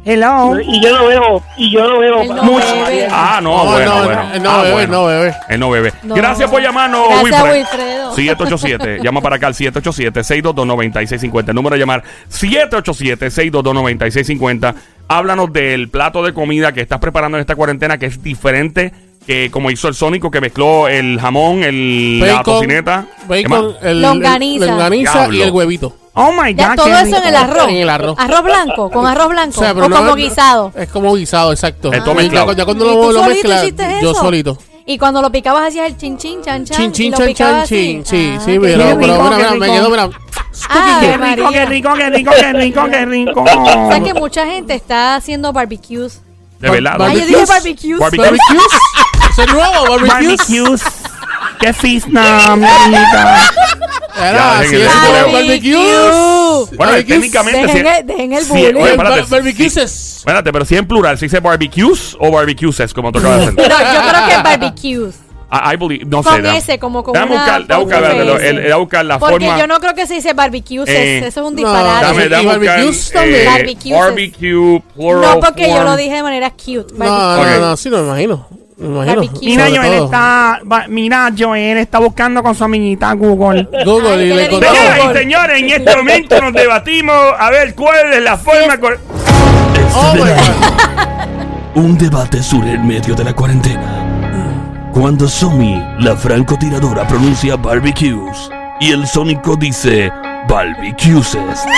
Hello. 0.05 0.59
Y 0.61 0.83
yo 0.83 0.91
lo 0.99 1.07
veo, 1.07 1.43
y 1.57 1.71
yo 1.73 1.87
lo 1.87 2.01
veo. 2.01 2.23
Él 2.23 2.29
no 2.35 2.43
Mucho. 2.43 2.67
bebe. 2.87 3.07
Ah, 3.11 3.39
no, 3.43 3.65
No, 3.65 3.71
bueno, 3.71 3.95
no, 3.99 4.05
bueno. 4.05 4.23
no, 4.35 4.41
no 4.41 4.51
Ah, 4.51 4.63
bebe, 4.63 4.73
bueno. 4.75 4.93
no 4.93 5.07
bebe. 5.07 5.35
Él 5.49 5.61
no 5.61 5.71
bebe. 5.71 5.93
No. 6.03 6.15
Gracias 6.17 6.51
por 6.51 6.61
llamarnos, 6.61 7.09
Gracias, 7.09 7.25
Wilfred. 7.43 7.57
Wilfredo. 7.59 8.15
787, 8.15 8.99
llama 9.05 9.21
para 9.21 9.37
acá 9.37 9.47
al 9.47 9.55
787-622-9650. 9.55 11.49
El 11.51 11.55
número 11.55 11.77
a 11.77 11.79
llamar 11.79 12.03
787-622-9650. 12.31 14.75
Háblanos 15.09 15.53
del 15.53 15.89
plato 15.89 16.23
de 16.25 16.33
comida 16.33 16.73
que 16.73 16.81
estás 16.81 16.99
preparando 16.99 17.37
en 17.37 17.43
esta 17.43 17.55
cuarentena 17.57 17.99
que 17.99 18.07
es 18.07 18.21
diferente 18.23 18.93
que 19.27 19.51
como 19.53 19.71
hizo 19.71 19.87
el 19.89 19.95
Sónico 19.95 20.31
que 20.33 20.41
mezcló 20.41 20.89
el 20.89 21.21
jamón, 21.21 21.63
el, 21.63 22.19
la 22.19 22.39
Bacon, 22.39 22.55
tocineta. 22.55 23.05
¿Qué 23.29 23.45
Bacon, 23.45 23.75
el, 23.83 24.03
Longaniza. 24.03 24.65
el- 24.65 24.71
longaniza 24.73 25.13
Diablo. 25.21 25.39
y 25.39 25.43
el 25.43 25.51
huevito. 25.53 25.97
Oh 26.15 26.31
my 26.33 26.55
Ya, 26.55 26.69
God. 26.69 26.77
todo 26.77 26.87
qué 26.87 26.93
eso 27.01 27.17
en 27.17 27.25
el 27.25 27.37
arroz. 27.37 27.69
En 27.69 27.77
el 27.77 27.89
arroz. 27.89 28.17
blanco, 28.45 28.91
con 28.91 29.07
arroz 29.07 29.29
blanco. 29.31 29.61
O 29.61 29.63
sea, 29.63 29.73
pero 29.75 29.87
o 29.87 29.89
no 29.89 29.97
como 29.97 30.11
es- 30.11 30.17
guisado. 30.17 30.73
Es 30.77 30.89
como 30.91 31.15
guisado, 31.15 31.53
exacto. 31.53 31.93
Es 31.93 32.05
todo 32.05 32.13
Y 32.15 32.17
mezclado. 32.25 32.53
ya, 32.53 32.59
ya 32.59 32.65
cuando 32.67 32.85
¿Y 32.85 32.89
lo, 32.95 33.01
tú 33.07 33.13
lo 33.13 33.23
mezclas, 33.25 33.67
yo 34.03 34.11
eso? 34.11 34.15
solito. 34.21 34.59
Y 34.85 34.99
cuando 34.99 35.23
lo 35.23 35.31
picabas 35.31 35.69
hacías 35.69 35.87
el 35.87 35.97
chin 35.97 36.19
chin 36.19 36.43
chan 36.43 36.65
chan. 36.65 36.77
Chin, 36.77 36.93
chin, 36.93 37.13
chan, 37.13 37.35
chan, 37.35 37.67
chin. 37.67 38.05
Sí, 38.05 38.35
Ah, 38.37 38.41
sí, 38.45 38.53
qué 38.53 38.61
pero, 38.61 38.85
rico, 38.89 38.99
pero 39.01 39.23
mira, 39.23 39.37
me 39.37 39.53
rico. 39.67 39.73
quedo, 39.75 39.91
mira. 39.91 40.11
Ah, 40.69 40.99
Qué 41.01 41.17
rico, 41.17 41.51
qué 41.51 41.65
rico, 41.67 41.95
qué 41.95 42.11
rico, 42.11 42.31
qué 42.39 42.53
rico, 42.53 42.85
qué 42.91 43.07
rico. 43.07 43.41
O 43.43 43.89
sea 43.91 44.01
que 44.01 44.13
mucha 44.15 44.45
gente 44.47 44.75
está 44.75 45.15
haciendo 45.15 45.53
barbecues. 45.53 46.21
De 46.59 46.69
verdad. 46.71 47.01
Ay, 47.01 47.21
yo 47.21 47.21
Barbecues. 47.21 47.27
dije 47.27 47.47
barbecues. 47.47 47.99
Barbecue. 48.01 48.25
Barbecues. 48.25 48.73
Es 49.39 49.53
nuevo, 49.53 49.89
barbecues. 49.89 50.39
Barbecues. 50.49 50.83
Qué 51.63 51.73
fisna, 51.73 52.57
mamita. 52.57 53.51
Era 54.15 54.33
Ya, 54.33 54.59
así, 54.59 54.75
es 54.77 54.83
el 54.83 54.89
barbecues. 55.33 55.63
Bueno, 55.73 56.67
Barbecues. 56.77 57.07
técnicamente. 57.07 57.67
Dejen 57.67 57.87
el, 57.87 58.07
dejen 58.07 58.33
el 58.35 58.45
bullying. 58.45 58.65
oye, 58.77 58.97
Bar- 58.97 59.19
espérate, 59.19 59.31
barbecues 59.31 59.75
pero 60.53 60.65
si 60.65 60.77
en 60.77 60.87
plural, 60.87 61.19
si 61.19 61.27
dice 61.27 61.41
barbecues 61.41 62.17
o 62.21 62.31
barbecues, 62.31 62.93
como 62.95 63.11
tú 63.13 63.19
acabas 63.21 63.39
de 63.41 63.45
hacer. 63.63 63.69
No, 63.69 63.79
yo 63.79 64.11
creo 64.11 64.27
que 64.27 64.33
es 64.35 64.43
barbecues. 64.43 65.15
I, 65.55 65.75
I 65.75 65.77
believe, 65.77 66.05
no 66.07 66.23
sé. 66.23 66.29
Con 66.31 66.47
ese, 66.47 66.79
como 66.79 67.03
con 67.03 67.13
déjame 67.13 67.33
una... 67.33 67.45
con 67.45 67.81
buscar, 67.85 68.03
déjame 68.03 68.75
buscar 68.79 69.05
la 69.05 69.19
Porque 69.19 69.45
forma. 69.47 69.59
yo 69.61 69.67
no 69.67 69.81
creo 69.81 69.95
que 69.95 70.07
se 70.07 70.15
dice 70.15 70.33
barbecues. 70.33 70.89
Eh, 70.89 71.19
eso 71.19 71.27
es 71.29 71.37
un 71.37 71.55
no, 71.55 71.61
disparate. 71.61 72.07
Dame, 72.07 72.25
Y 72.25 72.29
dame 72.29 72.45
buscar, 72.45 72.59
barbecues 72.59 73.09
eh, 73.09 73.13
también. 73.13 73.47
Barbecues. 73.47 73.99
barbecue, 73.99 74.83
plural 74.95 75.21
no, 75.35 75.41
porque 75.41 75.69
yo 75.69 75.75
form. 75.75 75.85
lo 75.85 75.97
dije 75.97 76.15
de 76.15 76.23
manera 76.23 76.51
cute. 76.51 76.95
No, 76.95 77.05
barbecue. 77.05 77.51
no, 77.51 77.57
Ok. 77.57 77.61
no, 77.61 77.77
sí, 77.77 77.91
no 77.91 77.97
me 77.99 78.03
imagino. 78.09 78.49
Mira, 79.41 79.67
Joel 79.75 80.05
está. 80.05 80.61
va- 80.71 80.87
Mira, 80.89 81.31
Joel 81.37 81.79
está 81.79 81.99
buscando 81.99 82.43
con 82.43 82.55
su 82.55 82.65
amiguita 82.65 83.13
Google. 83.13 83.69
Google 83.85 84.15
Ay, 84.15 84.27
y 84.27 84.29
¿qué 84.29 84.35
le. 84.35 84.45
Señoras 84.51 84.99
y 84.99 85.19
señores, 85.19 85.61
en 85.63 85.71
este 85.71 85.97
momento 85.97 86.41
nos 86.41 86.53
debatimos 86.53 87.17
a 87.39 87.51
ver 87.51 87.75
cuál 87.75 88.13
es 88.13 88.23
la 88.23 88.37
forma 88.37 88.79
cor- 88.79 88.99
Oh. 89.95 90.15
Un 91.75 91.97
debate 91.99 92.43
surge 92.43 92.73
en 92.73 92.87
medio 92.87 93.15
de 93.15 93.25
la 93.25 93.33
cuarentena. 93.35 94.89
Cuando 94.93 95.29
Somi, 95.29 95.83
la 96.01 96.17
francotiradora, 96.17 97.07
pronuncia 97.07 97.57
barbecues 97.57 98.51
y 98.81 98.93
el 98.93 99.07
sónico 99.07 99.57
dice 99.57 100.11
barbecueses. 100.49 101.61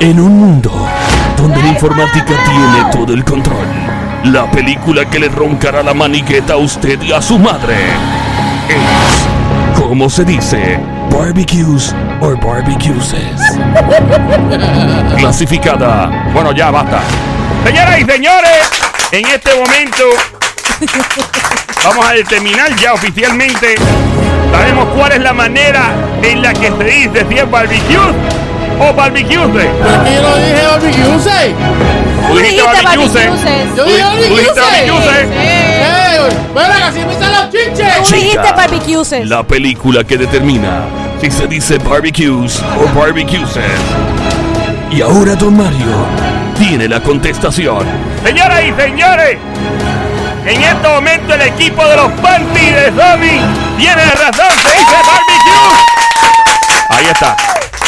En 0.00 0.20
un 0.20 0.38
mundo 0.38 0.70
donde 1.36 1.60
la 1.60 1.68
informática 1.68 2.32
tiene 2.44 2.90
todo 2.92 3.12
el 3.12 3.24
control, 3.24 3.66
la 4.32 4.50
película 4.50 5.08
que 5.08 5.18
le 5.18 5.28
roncará 5.28 5.82
la 5.82 5.94
maniqueta 5.94 6.54
a 6.54 6.56
usted 6.56 7.00
y 7.00 7.12
a 7.12 7.22
su 7.22 7.38
madre 7.38 7.76
es, 8.68 9.80
¿cómo 9.80 10.10
se 10.10 10.24
dice? 10.24 10.78
Barbecues 11.10 11.94
o 12.20 12.36
barbecueses. 12.36 13.40
Clasificada 15.16 16.30
Bueno, 16.34 16.52
ya 16.52 16.70
basta. 16.70 17.00
Señoras 17.64 18.00
y 18.00 18.04
señores, 18.04 18.70
en 19.12 19.26
este 19.26 19.54
momento 19.54 20.04
vamos 21.84 22.06
a 22.06 22.12
determinar 22.12 22.74
ya 22.76 22.92
oficialmente. 22.92 23.76
Sabemos 24.52 24.88
cuál 24.94 25.12
es 25.12 25.20
la 25.20 25.32
manera 25.32 25.92
en 26.22 26.42
la 26.42 26.52
que 26.52 26.70
se 26.70 26.84
dice 26.84 27.26
si 27.28 27.38
es 27.38 27.50
barbecue 27.50 28.37
o 28.80 28.92
barbecue. 28.94 29.36
Pero 29.36 29.60
es 29.60 30.02
que 30.04 30.14
yo 30.14 30.22
no 30.22 30.36
dije 30.36 30.66
barbecues. 30.66 31.26
eh. 31.26 31.54
Tú 32.28 32.34
dijiste 32.34 32.48
dijiste 32.48 32.64
barbecue. 32.64 33.08
barbecues. 33.08 33.76
Yo 33.76 33.84
Tú 33.84 33.90
dije 33.90 34.04
di- 34.22 34.28
tú 34.28 34.36
dijiste 34.36 34.60
barbecues. 34.60 35.06
barbecue. 35.06 35.36
¡Eh! 35.40 36.28
¡Mira, 36.54 36.76
que 36.76 36.82
así 36.84 37.00
empiezan 37.00 37.32
los 37.32 37.50
chinches! 37.50 38.08
Tú 38.08 38.14
dijiste 38.14 38.52
barbecues. 38.52 39.28
La 39.28 39.42
película 39.42 40.04
que 40.04 40.16
determina 40.18 40.80
si 41.20 41.30
se 41.30 41.46
dice 41.46 41.78
barbecues 41.78 42.62
o 42.62 42.98
barbecueses. 42.98 43.64
Y 44.90 45.02
ahora 45.02 45.34
Don 45.34 45.56
Mario 45.56 46.06
tiene 46.58 46.88
la 46.88 47.00
contestación. 47.00 47.84
Señoras 48.24 48.60
y 48.64 48.72
señores, 48.80 49.36
en 50.46 50.62
este 50.62 50.88
momento 50.88 51.34
el 51.34 51.42
equipo 51.42 51.84
de 51.86 51.96
los 51.96 52.10
panties 52.22 52.74
de 52.74 52.86
Zombie 52.96 53.40
tiene 53.76 54.04
razón, 54.06 54.50
se 54.62 54.78
dice 54.78 54.96
barbecue. 55.06 55.78
Ahí 56.90 57.06
está. 57.06 57.36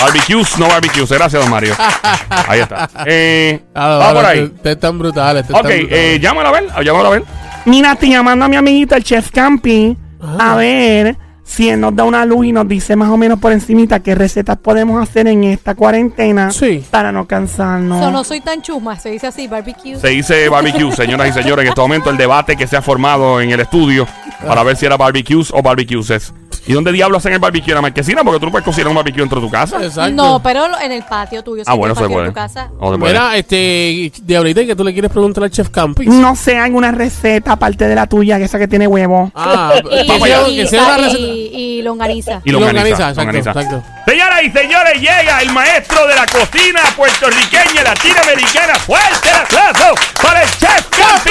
Barbecues, 0.03 0.59
no 0.59 0.69
barbecues. 0.69 1.11
Gracias, 1.11 1.43
don 1.43 1.51
Mario. 1.51 1.75
Ahí 2.49 2.61
está. 2.61 2.89
Eh, 3.07 3.63
Ah, 3.75 3.89
va 3.99 4.15
por 4.15 4.25
ahí. 4.25 4.43
Ustedes 4.45 4.77
están 4.77 4.99
brutales. 4.99 5.45
Ok, 5.45 5.49
están 5.57 5.63
brutales. 5.65 5.89
eh, 5.91 6.19
llámala 6.21 6.49
a 6.49 6.53
ver. 6.53 6.65
Llámala 6.85 7.09
a 7.09 7.13
ver. 7.13 7.25
Mira, 7.67 7.93
estoy 7.93 8.11
llamando 8.11 8.45
a 8.45 8.49
mi 8.49 8.57
amiguita, 8.57 8.97
el 8.97 9.05
chef 9.05 9.31
Campi, 9.31 9.97
Ah. 10.23 10.53
a 10.53 10.57
ver 10.57 11.17
si 11.45 11.69
él 11.69 11.81
nos 11.81 11.95
da 11.97 12.05
una 12.05 12.25
luz 12.25 12.47
y 12.47 12.53
nos 12.53 12.69
dice 12.69 12.95
más 12.95 13.09
o 13.11 13.17
menos 13.17 13.39
por 13.41 13.53
encimita 13.53 14.01
qué 14.01 14.15
recetas 14.15 14.57
podemos 14.59 15.03
hacer 15.03 15.27
en 15.27 15.43
esta 15.45 15.75
cuarentena 15.75 16.51
Sí. 16.53 16.85
para 16.91 17.11
no 17.11 17.27
cansarnos. 17.27 18.03
So, 18.05 18.11
no 18.11 18.23
soy 18.25 18.41
tan 18.41 18.63
chusma, 18.63 18.97
se 18.99 19.11
dice 19.11 19.27
así, 19.27 19.49
barbecue. 19.49 19.97
Se 19.99 20.09
dice 20.09 20.49
barbecue, 20.49 20.93
señoras 20.93 21.29
y 21.29 21.33
señores. 21.33 21.65
En 21.65 21.69
este 21.71 21.81
momento 21.81 22.09
el 22.11 22.17
debate 22.17 22.57
que 22.57 22.67
se 22.67 22.77
ha 22.77 22.83
formado 22.83 23.41
en 23.41 23.51
el 23.51 23.61
estudio 23.61 24.07
para 24.47 24.63
ver 24.63 24.77
si 24.77 24.87
era 24.87 24.97
barbecues 24.97 25.51
o 25.53 25.61
barbecues. 25.61 26.33
¿Y 26.67 26.73
dónde 26.73 26.93
diablos 26.93 27.19
hacen 27.19 27.33
el 27.33 27.39
barbecue? 27.39 27.71
¿En 27.73 27.77
la 27.77 27.83
marquesina? 27.83 28.23
Porque 28.23 28.39
tú 28.41 28.47
no 28.47 28.53
puedes 28.53 28.65
cocinar 28.65 28.89
un 28.89 28.95
barbecue 28.97 29.21
dentro 29.21 29.41
de 29.41 29.47
tu 29.47 29.51
casa. 29.51 29.83
Exacto. 29.83 30.13
No, 30.15 30.41
pero 30.43 30.69
lo- 30.69 30.79
en 30.81 30.93
el 30.93 31.03
patio 31.03 31.43
tuyo. 31.43 31.63
Ah, 31.67 31.75
bueno, 31.75 31.95
en 31.95 31.99
se 31.99 32.07
puede. 32.09 32.23
de 32.25 32.29
tu 32.31 32.35
casa. 32.35 32.71
No 32.81 32.93
se 32.93 32.99
puede. 32.99 33.13
Mira, 33.13 33.37
este, 33.37 34.13
Diablita, 34.23 34.65
que 34.65 34.77
tú 34.77 34.85
le 34.85 34.93
quieres 34.93 35.11
preguntar 35.11 35.45
al 35.45 35.51
chef 35.51 35.69
Campis. 35.71 36.09
No 36.09 36.37
sé, 36.37 36.57
alguna 36.59 36.93
receta 36.93 37.53
aparte 37.53 37.89
de 37.89 37.95
la 37.95 38.07
tuya, 38.07 38.39
que 38.39 38.45
esa 38.45 38.59
que 38.59 38.69
tiene 38.69 38.87
huevo. 38.87 39.31
Ah, 39.35 39.75
Y, 39.85 40.07
que 40.07 40.19
sea, 40.19 40.25
allá. 40.45 40.45
que 40.47 40.67
sea 40.67 40.83
una 40.83 40.99
y- 40.99 41.03
receta. 41.05 41.59
y 41.59 41.83
longaniza. 41.83 42.43
Y 42.45 42.51
longaniza, 42.51 42.89
exacto, 42.89 43.21
longaniza. 43.21 43.51
exacto. 43.51 43.83
Señoras 44.07 44.43
y 44.43 44.51
señores, 44.51 44.95
llega 45.01 45.41
el 45.43 45.53
maestro 45.53 46.07
de 46.07 46.15
la 46.17 46.27
cocina 46.27 46.81
puertorriqueña, 46.97 47.83
latinoamericana. 47.85 48.75
¡Fuerte 48.77 49.29
el 49.29 49.37
aplauso 49.37 49.95
para 50.21 50.43
el 50.43 50.49
chef 50.51 50.89
Campi! 50.89 51.31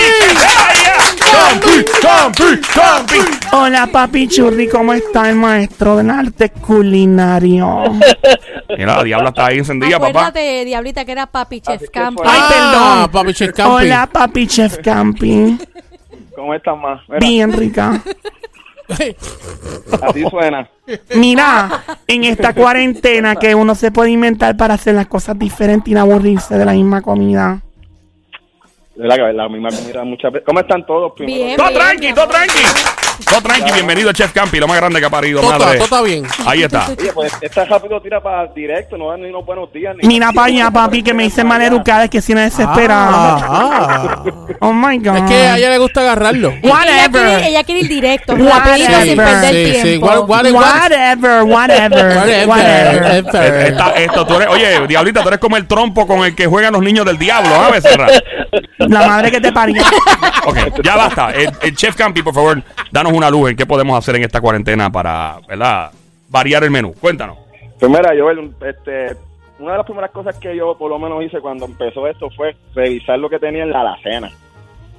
¡Campi, 1.32 1.86
Campi, 2.02 2.62
Campi! 2.74 3.18
Hola, 3.52 3.88
papi 3.88 4.28
churri, 4.30 4.70
¿cómo 4.70 4.94
está 4.94 5.30
el 5.30 5.36
maestro 5.36 5.98
del 5.98 6.10
arte 6.10 6.52
culinario? 6.52 7.84
Mira, 8.78 8.98
la 8.98 9.04
diabla 9.04 9.30
está 9.30 9.48
ahí 9.48 9.58
encendida, 9.58 9.98
papá. 10.00 10.10
Acuérdate, 10.10 10.64
Diablita, 10.66 11.04
que 11.04 11.12
era 11.12 11.26
Papi 11.26 11.60
Chef 11.62 11.90
Camp. 11.92 12.20
Ay, 12.24 12.40
Ah, 12.42 12.48
perdón. 12.50 13.12
papi 13.12 13.34
chef 13.34 13.52
Campis. 13.56 13.76
Hola, 13.76 14.08
papi 14.12 14.48
chef 14.48 14.78
Campi. 14.78 15.58
¿Cómo 16.36 16.54
estás, 16.54 16.78
más? 16.78 17.02
Mira, 17.10 17.20
Bien 17.20 17.52
rica. 17.52 18.02
así 20.02 20.24
suena. 20.30 20.70
Mira, 21.16 21.84
en 22.08 22.24
esta 22.24 22.54
cuarentena 22.54 23.36
que 23.36 23.56
uno 23.56 23.76
se 23.76 23.92
puede 23.92 24.12
inventar 24.12 24.58
para 24.58 24.74
hacer 24.74 24.96
las 24.96 25.08
cosas 25.08 25.38
diferentes 25.38 25.92
y 25.92 25.94
no 25.94 26.02
aburrirse 26.02 26.58
de 26.58 26.66
la 26.66 26.74
misma 26.74 27.02
comida. 27.02 27.62
De 29.00 29.08
que 29.16 29.34
la 29.34 29.48
misma 29.48 29.70
comida 29.70 30.04
muchas 30.04 30.32
veces. 30.34 30.46
¿Cómo 30.46 30.60
están 30.60 30.86
todos? 30.86 31.14
Primero, 31.16 31.46
Bien. 31.46 31.58
Todo 31.58 31.72
tranqui, 31.72 32.14
todo 32.14 32.28
tranqui. 32.28 32.60
Todo 33.30 33.42
tranqui, 33.42 33.72
bienvenido 33.74 34.12
Chef 34.14 34.32
Campi, 34.34 34.60
lo 34.60 34.68
más 34.68 34.78
grande 34.78 35.00
que 35.00 35.06
ha 35.06 35.10
parido, 35.10 35.42
Todo 35.42 35.52
está- 35.54 35.66
madre. 35.66 35.78
todo 35.78 35.86
está 35.86 36.02
bien. 36.02 36.26
Ahí 36.46 36.64
está. 36.64 36.88
Oye, 37.00 37.12
pues 37.14 37.34
está 37.42 37.66
rápido, 37.66 38.02
tira 38.02 38.22
para 38.22 38.48
directo, 38.48 38.98
no 38.98 39.10
da 39.12 39.18
ni 39.18 39.28
unos 39.30 39.46
buenos 39.46 39.72
días. 39.72 39.96
Ni 40.02 40.08
Mira 40.08 40.32
para 40.34 40.48
allá, 40.48 40.72
papi, 40.74 41.04
que 41.04 41.14
me 41.14 41.24
dice 41.24 41.44
maleducada, 41.46 42.06
es 42.06 42.10
que 42.10 42.22
si 42.22 42.34
no 42.34 42.42
desesperada. 42.42 43.38
Ah, 43.42 43.46
ah. 43.50 44.24
Oh 44.62 44.74
my 44.74 44.98
God. 44.98 45.16
Es 45.16 45.24
que 45.24 45.36
a 45.36 45.58
ella 45.58 45.70
le 45.70 45.78
gusta 45.78 46.02
agarrarlo. 46.02 46.50
Ella 46.62 46.70
Whatever. 46.74 47.10
quiere, 47.30 47.48
ella 47.48 47.64
quiere 47.64 47.82
ir 47.82 47.88
directo, 47.88 48.34
Whatever. 48.34 48.58
rapidito, 48.58 49.02
sin 49.04 49.16
perder 49.16 49.54
Sí, 49.54 49.66
sí, 49.76 49.82
tiempo. 49.84 50.06
what- 50.08 50.28
what- 50.30 50.52
Whatever, 50.52 51.44
whatever, 51.44 52.18
Whatever, 52.18 52.48
whatever. 52.48 52.48
whatever. 52.48 53.68
Esta- 53.68 53.94
esto, 53.96 54.26
tú 54.28 54.34
eres, 54.36 54.48
oye, 54.50 54.86
Diablita, 54.88 55.22
tú 55.22 55.30
eres 55.30 55.40
como 55.40 55.56
el 55.56 55.66
trompo 55.68 56.06
con 56.06 56.26
el 56.26 56.36
que 56.36 56.46
juegan 56.48 56.74
los 56.74 56.82
niños 56.82 57.06
del 57.06 57.18
diablo, 57.18 57.52
¿ah, 57.56 57.70
Becerra? 57.72 58.08
La 58.90 59.08
madre 59.08 59.32
que 59.32 59.40
te 59.42 59.52
parió. 59.52 59.82
Ok, 60.46 60.58
ya 60.84 60.96
basta. 60.96 61.32
El, 61.32 61.50
el 61.62 61.76
Chef 61.76 61.96
Campi, 61.96 62.22
por 62.24 62.34
favor, 62.34 62.62
danos 62.92 63.14
una 63.14 63.30
luz 63.30 63.52
en 63.52 63.56
qué 63.58 63.66
podemos 63.66 63.98
hacer 63.98 64.16
en 64.16 64.24
esta 64.24 64.42
cuarentena 64.42 64.90
para, 64.90 65.38
¿verdad? 65.48 65.92
Variar 66.30 66.64
el 66.64 66.72
menú. 66.72 66.94
Cuéntanos. 67.00 67.38
Pues 67.80 67.92
mira, 67.92 68.14
yo, 68.16 68.30
este, 68.32 69.16
una 69.60 69.72
de 69.74 69.78
las 69.78 69.86
primeras 69.86 70.12
cosas 70.12 70.36
que 70.38 70.56
yo 70.56 70.78
por 70.78 70.90
lo 70.90 71.00
menos 71.00 71.24
hice 71.24 71.40
cuando 71.40 71.66
empezó 71.66 72.08
esto 72.08 72.30
fue 72.36 72.56
revisar 72.76 73.18
lo 73.20 73.30
que 73.30 73.40
tenía 73.40 73.64
en 73.64 73.72
la 73.72 73.82
alacena. 73.82 74.32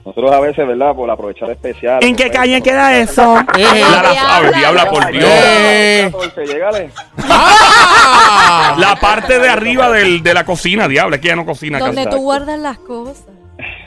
Nosotros 0.04 0.32
a 0.32 0.40
veces, 0.40 0.66
¿verdad? 0.66 0.94
Por 0.94 1.10
aprovechar 1.10 1.50
especial. 1.50 2.02
¿En 2.02 2.16
qué 2.16 2.30
calle 2.30 2.62
queda 2.62 2.96
eso? 2.96 3.36
Eh, 3.58 3.64
La, 3.90 4.02
la- 4.02 4.10
Diabla. 4.12 4.36
a 4.36 4.40
ver, 4.40 4.54
diabla, 4.54 4.90
por 4.90 5.10
Dios. 5.12 5.24
Eh. 5.30 6.08
14, 6.10 6.46
llégale. 6.46 6.90
ah. 7.28 8.76
La 8.78 8.96
parte 8.96 9.38
de 9.38 9.48
arriba 9.48 9.90
del, 9.90 10.22
de 10.22 10.34
la 10.34 10.44
cocina, 10.44 10.88
diablo, 10.88 11.16
es 11.16 11.20
que 11.22 11.28
ya 11.28 11.36
no 11.36 11.44
cocina 11.44 11.78
Donde 11.78 12.06
tú 12.06 12.16
guardas 12.18 12.58
las 12.58 12.78
cosas. 12.78 13.24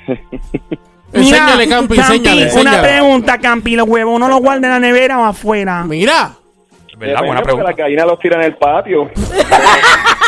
Enséñale, 1.14 1.68
Campi, 1.68 1.96
enséñale, 2.00 2.42
una 2.42 2.44
enséñale. 2.52 2.88
pregunta, 2.88 3.38
Campi. 3.38 3.76
¿Los 3.76 3.88
huevos 3.88 4.16
uno 4.16 4.28
los 4.28 4.40
guarda 4.40 4.66
en 4.68 4.74
la 4.74 4.80
nevera 4.80 5.20
o 5.20 5.26
afuera? 5.26 5.84
Mira. 5.84 6.32
¿Verdad? 6.98 6.98
Depende, 7.00 7.16
Buena 7.16 7.34
porque 7.36 7.44
pregunta. 7.44 7.70
Las 7.70 7.78
gallinas 7.78 8.06
los 8.08 8.20
tiran 8.20 8.40
en 8.42 8.46
el 8.48 8.56
patio. 8.56 9.12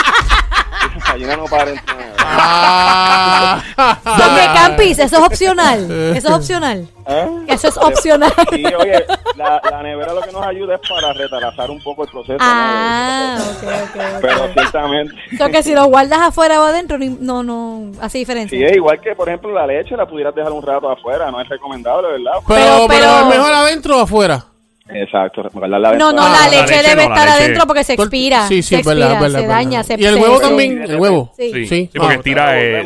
Las 1.15 1.27
gallinas 1.29 1.37
no 1.37 1.45
paren. 1.45 1.81
Ah. 2.17 3.61
Oye, 4.05 4.45
Campis, 4.53 4.99
eso 4.99 5.17
es 5.17 5.21
opcional. 5.23 5.89
Eso 6.15 6.27
es 6.27 6.33
opcional. 6.33 6.87
¿Ah? 7.05 7.27
Eso 7.47 7.67
es 7.69 7.77
opcional. 7.77 8.33
Sí, 8.51 8.65
oye, 8.65 9.05
la, 9.35 9.61
la 9.69 9.83
nevera 9.83 10.13
lo 10.13 10.21
que 10.21 10.31
nos 10.31 10.45
ayuda 10.45 10.75
es 10.75 10.81
para 10.89 11.13
retrasar 11.13 11.69
un 11.71 11.81
poco 11.81 12.03
el 12.03 12.09
proceso. 12.09 12.37
Ah, 12.41 13.37
¿no? 13.37 13.43
ok, 13.45 13.73
ok. 13.83 14.21
Pero 14.21 14.53
ciertamente. 14.53 15.13
So 15.37 15.47
que 15.49 15.63
si 15.63 15.73
lo 15.73 15.85
guardas 15.85 16.19
afuera 16.19 16.59
o 16.61 16.65
adentro, 16.65 16.97
no, 16.99 17.43
no, 17.43 17.91
hace 18.01 18.17
diferencia. 18.17 18.57
Sí, 18.57 18.63
es 18.63 18.75
igual 18.75 18.99
que, 18.99 19.15
por 19.15 19.29
ejemplo, 19.29 19.51
la 19.53 19.65
leche 19.67 19.95
la 19.95 20.05
pudieras 20.07 20.33
dejar 20.35 20.51
un 20.51 20.63
rato 20.63 20.89
afuera, 20.89 21.31
no 21.31 21.39
es 21.39 21.47
recomendable, 21.47 22.09
¿verdad? 22.09 22.39
Pero, 22.47 22.59
Pero- 22.59 22.87
pero, 22.87 22.87
pero- 22.87 23.19
¿es 23.19 23.25
mejor 23.37 23.53
adentro 23.53 23.97
o 23.99 24.01
afuera? 24.01 24.45
Exacto, 24.89 25.43
guardarla 25.51 25.93
No, 25.93 26.11
no, 26.11 26.21
Ah, 26.21 26.29
la 26.49 26.49
la 26.55 26.61
leche 26.61 26.87
debe 26.87 27.03
no, 27.03 27.09
la 27.09 27.15
estar 27.15 27.27
leche- 27.27 27.43
adentro 27.43 27.63
porque 27.67 27.83
se 27.83 27.93
expira. 27.93 28.47
Sí, 28.47 28.61
sí, 28.61 28.75
se 28.75 28.81
es 28.81 28.85
verdad, 28.85 29.11
expira, 29.13 29.27
es 29.27 29.33
verdad, 29.33 29.39
se 29.41 29.47
daña, 29.47 29.81
Y 29.97 30.05
el 30.05 30.15
huevo 30.21 30.39
también, 30.39 30.81
el 30.83 30.95
huevo. 30.99 31.31
Sí. 31.35 31.51
Sí, 31.51 31.65
Sí. 31.67 31.89
sí, 31.91 31.97
porque 31.99 32.15
Ah, 32.15 32.21
tira. 32.21 32.61
eh. 32.63 32.85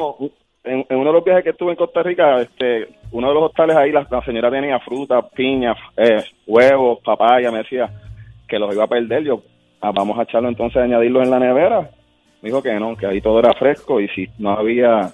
En, 0.63 0.85
en 0.89 0.97
uno 0.97 1.09
de 1.09 1.13
los 1.13 1.23
viajes 1.23 1.43
que 1.43 1.49
estuve 1.51 1.71
en 1.71 1.77
Costa 1.77 2.03
Rica, 2.03 2.41
este, 2.41 2.87
uno 3.11 3.29
de 3.29 3.33
los 3.33 3.43
hostales 3.43 3.75
ahí, 3.75 3.91
la, 3.91 4.05
la 4.09 4.21
señora 4.23 4.51
tenía 4.51 4.79
fruta, 4.79 5.21
piña, 5.29 5.73
eh, 5.97 6.21
huevos, 6.45 6.99
papaya, 7.03 7.49
me 7.49 7.59
decía 7.59 7.89
que 8.47 8.59
los 8.59 8.73
iba 8.75 8.83
a 8.83 8.87
perder. 8.87 9.23
Yo, 9.23 9.41
ah, 9.81 9.91
vamos 9.93 10.19
a 10.19 10.23
echarlo 10.23 10.47
entonces, 10.49 10.77
a 10.77 10.83
añadirlos 10.83 11.23
en 11.23 11.31
la 11.31 11.39
nevera. 11.39 11.89
Me 12.41 12.49
dijo 12.49 12.61
que 12.61 12.73
no, 12.73 12.95
que 12.95 13.05
ahí 13.07 13.19
todo 13.19 13.39
era 13.39 13.53
fresco 13.53 13.99
y 13.99 14.07
si 14.09 14.29
no 14.37 14.51
había, 14.51 15.11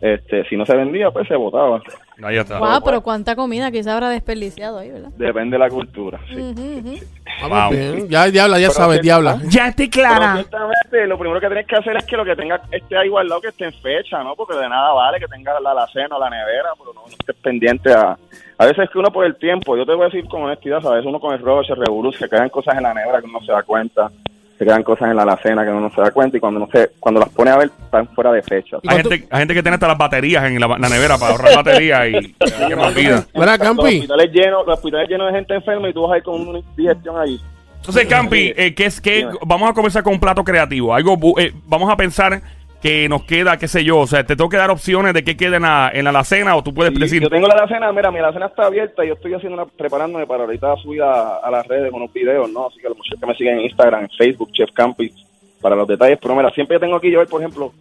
este, 0.00 0.44
si 0.48 0.56
no 0.56 0.64
se 0.64 0.76
vendía, 0.76 1.10
pues 1.10 1.28
se 1.28 1.36
botaba. 1.36 1.82
Ahí 2.22 2.36
está. 2.36 2.58
Wow, 2.58 2.80
pero 2.84 3.00
cuánta 3.00 3.34
comida 3.36 3.70
se 3.70 3.90
habrá 3.90 4.08
desperdiciado 4.08 4.78
ahí, 4.78 4.90
¿verdad? 4.90 5.10
Depende 5.16 5.54
de 5.56 5.58
la 5.58 5.70
cultura. 5.70 6.20
Sí. 6.28 6.36
Ujú, 6.40 6.60
ujú. 6.78 6.98
Vamos 7.42 7.62
Wow. 7.62 7.70
bien. 7.70 8.08
Ya, 8.08 8.26
diabla, 8.26 8.58
ya 8.58 8.68
Pero 8.68 8.78
sabes, 8.78 9.02
diabla. 9.02 9.38
Ya 9.48 9.68
estoy 9.68 9.90
clara. 9.90 10.34
ciertamente 10.34 11.06
lo 11.06 11.18
primero 11.18 11.40
que 11.40 11.46
tienes 11.48 11.66
que 11.66 11.76
hacer 11.76 11.96
es 11.96 12.04
que 12.04 12.16
lo 12.16 12.24
que 12.24 12.36
tenga 12.36 12.60
esté 12.70 12.96
ahí 12.96 13.08
guardado 13.08 13.40
que 13.40 13.48
esté 13.48 13.64
en 13.64 13.72
fecha, 13.72 14.22
¿no? 14.22 14.34
Porque 14.36 14.54
de 14.56 14.68
nada 14.68 14.92
vale 14.92 15.18
que 15.18 15.26
tengas 15.26 15.60
la 15.60 15.72
alacena 15.72 16.16
o 16.16 16.20
la 16.20 16.30
nevera, 16.30 16.68
pero 16.78 16.92
no, 16.94 17.00
no 17.02 17.06
estés 17.08 17.36
pendiente 17.36 17.92
a... 17.92 18.16
A 18.56 18.66
veces 18.66 18.84
es 18.84 18.90
que 18.90 18.98
uno 19.00 19.10
por 19.10 19.24
el 19.26 19.34
tiempo, 19.36 19.76
yo 19.76 19.84
te 19.84 19.92
voy 19.94 20.02
a 20.02 20.04
decir 20.10 20.28
con 20.28 20.44
honestidad, 20.44 20.86
a 20.86 20.90
veces 20.90 21.06
uno 21.06 21.18
con 21.18 21.34
el 21.34 21.40
rush, 21.40 21.70
el 21.70 21.76
revolú, 21.76 22.12
se 22.12 22.28
quedan 22.28 22.48
cosas 22.50 22.76
en 22.76 22.84
la 22.84 22.94
nevera 22.94 23.18
que 23.20 23.26
uno 23.26 23.40
no 23.40 23.44
se 23.44 23.50
da 23.50 23.64
cuenta, 23.64 24.08
se 24.58 24.64
quedan 24.64 24.82
cosas 24.84 25.10
en 25.10 25.16
la 25.16 25.22
alacena 25.22 25.64
que 25.64 25.70
uno 25.70 25.80
no 25.80 25.90
se 25.94 26.00
da 26.00 26.10
cuenta 26.12 26.36
y 26.36 26.40
cuando 26.40 26.60
no 26.60 26.68
se, 26.70 26.90
cuando 27.00 27.20
las 27.20 27.28
pone 27.30 27.50
a 27.50 27.56
ver 27.56 27.70
están 27.84 28.06
fuera 28.08 28.30
de 28.32 28.42
fecha. 28.42 28.76
¿Y 28.82 28.88
Hay 28.88 28.96
gente, 28.98 29.26
hay 29.30 29.38
gente 29.40 29.54
que 29.54 29.62
tiene 29.62 29.74
hasta 29.74 29.88
las 29.88 29.98
baterías 29.98 30.44
en 30.44 30.60
la, 30.60 30.68
la 30.68 30.88
nevera 30.88 31.18
para 31.18 31.32
ahorrar 31.32 31.54
baterías 31.56 32.08
y, 32.08 32.34
me 32.68 32.74
olvida. 32.74 33.24
Los 33.34 33.58
Campi. 33.58 33.82
hospitales 33.96 34.30
llenos, 34.32 34.66
los 34.66 34.76
hospitales 34.78 35.08
llenos 35.08 35.26
de 35.32 35.38
gente 35.38 35.54
enferma 35.54 35.88
y 35.88 35.92
tú 35.92 36.02
vas 36.02 36.12
a 36.12 36.16
ir 36.18 36.22
con 36.22 36.48
una 36.48 36.60
digestión 36.76 37.18
allí. 37.18 37.40
Entonces, 37.76 38.06
Campi, 38.06 38.52
eh, 38.56 38.74
¿qué 38.74 38.86
es 38.86 39.00
que 39.00 39.28
vamos 39.42 39.68
a 39.68 39.74
comenzar 39.74 40.02
con 40.02 40.14
un 40.14 40.20
plato 40.20 40.42
creativo? 40.42 40.94
Algo, 40.94 41.16
bu- 41.18 41.38
eh, 41.38 41.52
vamos 41.66 41.90
a 41.90 41.96
pensar 41.96 42.40
que 42.84 43.08
nos 43.08 43.24
queda, 43.24 43.56
qué 43.56 43.66
sé 43.66 43.82
yo, 43.82 44.00
o 44.00 44.06
sea, 44.06 44.26
te 44.26 44.36
tengo 44.36 44.50
que 44.50 44.58
dar 44.58 44.70
opciones 44.70 45.14
de 45.14 45.24
qué 45.24 45.38
queda 45.38 45.56
en 45.56 45.62
la, 45.62 45.90
en 45.94 46.04
la 46.04 46.10
alacena 46.10 46.54
o 46.54 46.62
tú 46.62 46.74
puedes 46.74 46.94
Y 46.94 46.98
decir, 46.98 47.22
Yo 47.22 47.30
tengo 47.30 47.48
la 47.48 47.54
alacena, 47.54 47.90
mira, 47.92 48.10
mi 48.10 48.18
alacena 48.18 48.44
está 48.44 48.66
abierta 48.66 49.02
y 49.02 49.08
yo 49.08 49.14
estoy 49.14 49.32
haciendo 49.32 49.56
una, 49.56 49.64
preparándome 49.64 50.26
para 50.26 50.44
ahorita 50.44 50.76
subir 50.76 51.00
a, 51.00 51.36
a 51.36 51.50
las 51.50 51.66
redes 51.66 51.90
unos 51.90 52.12
videos, 52.12 52.52
¿no? 52.52 52.66
Así 52.66 52.78
que 52.80 52.88
los 52.90 52.98
muchachos 52.98 53.18
que 53.18 53.26
me 53.26 53.34
siguen 53.36 53.54
en 53.54 53.60
Instagram, 53.62 54.02
en 54.02 54.10
Facebook, 54.10 54.52
Chef 54.52 54.70
Campis, 54.74 55.14
para 55.62 55.74
los 55.74 55.88
detalles. 55.88 56.18
Pero 56.20 56.36
mira, 56.36 56.50
siempre 56.50 56.78
tengo 56.78 56.96
aquí 56.96 57.10
yo, 57.10 57.24
por 57.24 57.40
ejemplo, 57.40 57.72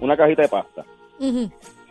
una 0.00 0.16
cajita 0.16 0.42
de 0.42 0.48
pasta. 0.48 0.84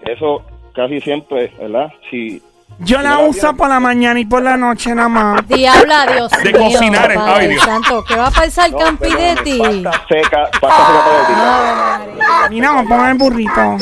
Eso 0.03 0.43
casi 0.73 0.99
siempre, 0.99 1.53
¿verdad? 1.57 1.93
Si 2.11 2.41
Yo 2.77 3.01
la 3.01 3.17
uso 3.19 3.53
por 3.55 3.67
la 3.67 3.79
mañana 3.79 4.19
y 4.19 4.25
por 4.25 4.41
la 4.41 4.55
noche 4.55 4.95
nada 4.95 5.09
más. 5.09 5.47
Diabla, 5.47 6.05
Dios 6.13 6.31
De 6.43 6.53
mío, 6.53 6.61
cocinar, 6.71 7.13
Padre 7.13 7.33
ay, 7.35 7.47
Dios. 7.49 7.63
santo. 7.63 8.03
¿Qué 8.05 8.15
va 8.15 8.27
a 8.27 8.31
pensar 8.31 8.71
no, 8.71 8.77
Campi 8.77 9.09
de 9.09 9.15
perdóname, 9.15 9.41
ti? 9.43 9.59
Pasta 9.83 10.05
seca, 10.07 10.49
pasta 10.61 10.87
seca 10.87 11.03
todo 11.03 11.19
el 11.19 12.15
día. 12.15 12.47
Mira, 12.49 12.69
vamos 12.71 12.85
a 12.85 12.89
poner 12.95 13.11
el 13.11 13.17
burrito. 13.17 13.77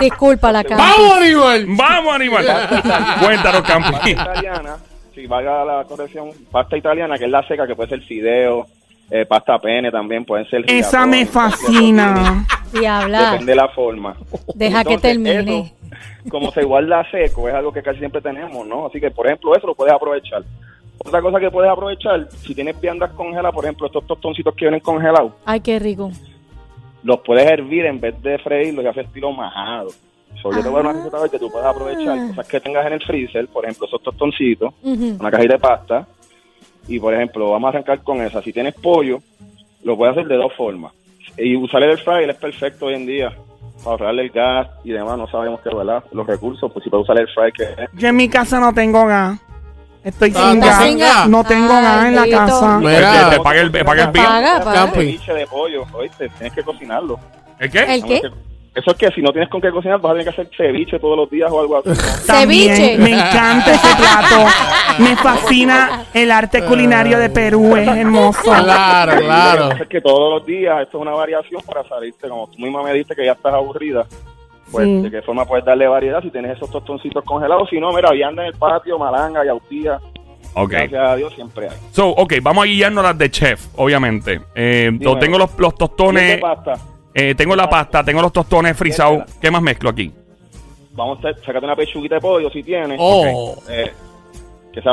Disculpa 0.00 0.52
la 0.52 0.64
Campi. 0.64 0.82
¡Vamos, 0.82 1.16
animal! 1.18 1.66
vamos, 1.68 2.14
animal. 2.14 2.46
Cuéntanos, 3.20 3.62
Campi. 3.62 3.92
Pasta 3.92 4.10
italiana, 4.10 4.76
si 5.14 5.26
valga 5.26 5.64
la 5.64 5.84
corrección, 5.84 6.30
pasta 6.50 6.76
italiana, 6.76 7.16
que 7.16 7.24
es 7.26 7.30
la 7.30 7.46
seca, 7.46 7.66
que 7.66 7.76
puede 7.76 7.90
ser 7.90 8.02
fideo, 8.02 8.66
eh, 9.10 9.24
pasta 9.26 9.58
pene 9.58 9.90
también, 9.90 10.24
pueden 10.24 10.48
ser 10.48 10.64
Esa 10.68 11.06
me 11.06 11.26
fascina. 11.26 12.46
Diabla, 12.72 13.30
Depende 13.32 13.52
de 13.52 13.56
la 13.56 13.68
forma. 13.68 14.16
deja 14.54 14.84
que 14.84 14.98
termine. 14.98 15.40
eso, 15.60 16.28
como 16.28 16.50
se 16.50 16.64
guarda 16.64 17.08
seco, 17.10 17.48
es 17.48 17.54
algo 17.54 17.72
que 17.72 17.82
casi 17.82 17.98
siempre 18.00 18.20
tenemos, 18.20 18.66
¿no? 18.66 18.86
Así 18.86 19.00
que, 19.00 19.10
por 19.10 19.26
ejemplo, 19.26 19.54
eso 19.56 19.66
lo 19.68 19.74
puedes 19.74 19.94
aprovechar. 19.94 20.42
Otra 20.98 21.20
cosa 21.22 21.38
que 21.38 21.50
puedes 21.50 21.70
aprovechar, 21.70 22.28
si 22.30 22.54
tienes 22.54 22.80
viandas 22.80 23.10
congeladas, 23.12 23.54
por 23.54 23.64
ejemplo, 23.64 23.86
estos 23.86 24.06
tostoncitos 24.06 24.54
que 24.56 24.64
vienen 24.64 24.80
congelados, 24.80 25.32
Ay, 25.44 25.60
qué 25.60 25.78
rico. 25.78 26.10
los 27.04 27.20
puedes 27.20 27.46
hervir 27.48 27.86
en 27.86 28.00
vez 28.00 28.20
de 28.22 28.38
freírlos 28.38 28.84
y 28.84 28.88
hacer 28.88 29.04
estilo 29.04 29.30
majado. 29.32 29.90
So, 30.42 30.50
yo 30.52 30.62
te 30.62 30.68
voy 30.68 30.80
a 30.80 30.82
dar 30.82 30.86
Ah. 30.86 30.90
una 30.90 30.98
receta 30.98 31.20
hoy 31.20 31.30
que 31.30 31.38
tú 31.38 31.50
puedes 31.50 31.66
aprovechar 31.66 32.28
cosas 32.28 32.48
que 32.48 32.60
tengas 32.60 32.86
en 32.86 32.92
el 32.94 33.02
freezer, 33.02 33.46
por 33.48 33.64
ejemplo, 33.64 33.86
esos 33.86 34.02
tostoncitos, 34.02 34.74
una 34.82 35.30
cajita 35.30 35.54
de 35.54 35.58
pasta, 35.60 36.06
Y 36.88 36.98
por 37.00 37.14
ejemplo, 37.14 37.50
vamos 37.50 37.66
a 37.68 37.70
arrancar 37.70 38.00
con 38.02 38.20
esa. 38.22 38.42
Si 38.42 38.52
tienes 38.52 38.74
pollo, 38.74 39.18
lo 39.82 39.96
puedes 39.96 40.16
hacer 40.16 40.28
de 40.28 40.36
dos 40.36 40.52
formas. 40.56 40.92
Y 41.36 41.56
usar 41.56 41.82
el 41.82 41.90
air 41.90 41.98
fryer 41.98 42.30
es 42.30 42.36
perfecto 42.36 42.86
hoy 42.86 42.94
en 42.94 43.06
día. 43.06 43.32
Para 43.78 43.90
ahorrarle 43.90 44.22
el 44.22 44.30
gas 44.30 44.68
y 44.84 44.90
demás, 44.92 45.18
no 45.18 45.28
sabemos 45.28 45.60
qué, 45.60 45.74
¿verdad? 45.74 46.02
Los 46.12 46.26
recursos, 46.26 46.70
pues 46.72 46.82
si 46.82 46.88
puedes 46.90 47.04
usar 47.04 47.16
el 47.18 47.22
air 47.26 47.34
fryer, 47.34 47.52
que 47.52 47.82
es. 47.82 47.90
Yo 47.94 48.08
en 48.08 48.16
mi 48.16 48.28
casa 48.28 48.58
no 48.60 48.72
tengo 48.72 49.04
gas. 49.06 49.38
Estoy 50.02 50.30
sin 50.30 50.40
¿estás 50.40 50.78
gas. 50.78 50.84
sin 50.88 50.98
gas? 50.98 51.28
No 51.28 51.42
tengo 51.44 51.72
Ay, 51.74 51.82
gas 51.82 52.04
en 52.06 52.14
la 52.14 52.22
Dieguito. 52.22 52.46
casa. 52.46 52.78
Mira. 52.78 53.28
Te, 53.30 53.36
te 53.36 53.42
paga 53.42 53.60
el, 53.60 53.70
paga 53.72 54.02
el 54.04 54.10
bill. 54.12 54.22
Paga, 54.24 54.60
paga. 54.64 54.86
Ceviche 54.92 55.34
de 55.34 55.46
pollo, 55.48 55.84
oíste, 55.92 56.28
tienes 56.28 56.52
que 56.52 56.62
cocinarlo. 56.62 57.18
¿El 57.58 57.70
qué? 57.70 57.78
¿El 57.94 58.04
qué? 58.04 58.22
Eso 58.76 58.90
es 58.90 58.96
que 58.98 59.10
si 59.10 59.22
no 59.22 59.32
tienes 59.32 59.48
con 59.48 59.60
qué 59.60 59.70
cocinar, 59.70 59.98
vas 60.00 60.10
a 60.10 60.14
tener 60.18 60.24
que 60.24 60.30
hacer 60.42 60.50
ceviche 60.56 60.98
todos 60.98 61.16
los 61.16 61.30
días 61.30 61.50
o 61.50 61.60
algo 61.60 61.78
así. 61.78 61.88
¿no? 61.88 61.96
También 62.26 62.76
Ceviche. 62.76 62.98
me 62.98 63.10
encanta 63.14 63.72
ese 63.72 63.96
plato. 63.96 64.36
Me 64.98 65.16
fascina 65.16 66.06
el 66.14 66.30
arte 66.30 66.64
culinario 66.64 67.18
de 67.18 67.28
Perú. 67.30 67.76
Es 67.76 67.88
hermoso. 67.88 68.42
Claro, 68.42 69.20
claro. 69.20 69.70
es 69.72 69.88
que 69.88 70.00
todos 70.00 70.38
los 70.38 70.46
días 70.46 70.82
esto 70.82 70.98
es 70.98 71.02
una 71.02 71.12
variación 71.12 71.62
para 71.66 71.82
salirte, 71.88 72.28
como 72.28 72.46
tú 72.48 72.58
misma 72.58 72.82
me 72.82 72.92
diste 72.92 73.14
que 73.14 73.24
ya 73.24 73.32
estás 73.32 73.54
aburrida. 73.54 74.06
Pues, 74.70 74.84
Sí. 74.84 75.02
¿de 75.02 75.10
qué 75.12 75.22
forma 75.22 75.44
puedes 75.44 75.64
darle 75.64 75.86
variedad 75.86 76.20
si 76.22 76.30
tienes 76.30 76.56
esos 76.56 76.70
tostoncitos 76.70 77.22
congelados? 77.24 77.68
Si 77.70 77.78
no, 77.78 77.92
mira, 77.92 78.10
vianda 78.10 78.42
en 78.42 78.48
el 78.48 78.54
patio, 78.58 78.98
malanga, 78.98 79.44
yautía. 79.44 80.00
Ok. 80.54 80.70
Gracias 80.70 81.08
a 81.10 81.16
Dios 81.16 81.32
siempre 81.34 81.68
hay. 81.68 81.76
So, 81.92 82.08
ok, 82.08 82.34
vamos 82.42 82.64
a 82.64 82.66
guiarnos 82.66 83.04
las 83.04 83.16
de 83.16 83.30
chef, 83.30 83.66
obviamente. 83.76 84.40
Eh, 84.54 84.90
tengo 85.20 85.38
los, 85.38 85.56
los 85.58 85.72
¿Y 85.72 85.76
tostones, 85.76 86.40
pasta? 86.40 86.74
eh, 87.14 87.34
tengo 87.36 87.54
la 87.54 87.68
pasta, 87.70 88.02
tengo 88.02 88.20
los 88.22 88.32
tostones 88.32 88.76
frisados. 88.76 89.22
¿Qué 89.40 89.50
más 89.50 89.62
mezclo 89.62 89.90
aquí? 89.90 90.10
Vamos 90.92 91.18
a 91.24 91.32
sacarte 91.44 91.64
una 91.66 91.76
pechuguita 91.76 92.14
de 92.16 92.20
pollo 92.22 92.50
si 92.50 92.62
tienes. 92.62 92.98
Oh. 93.00 93.54
Eh, 93.68 93.92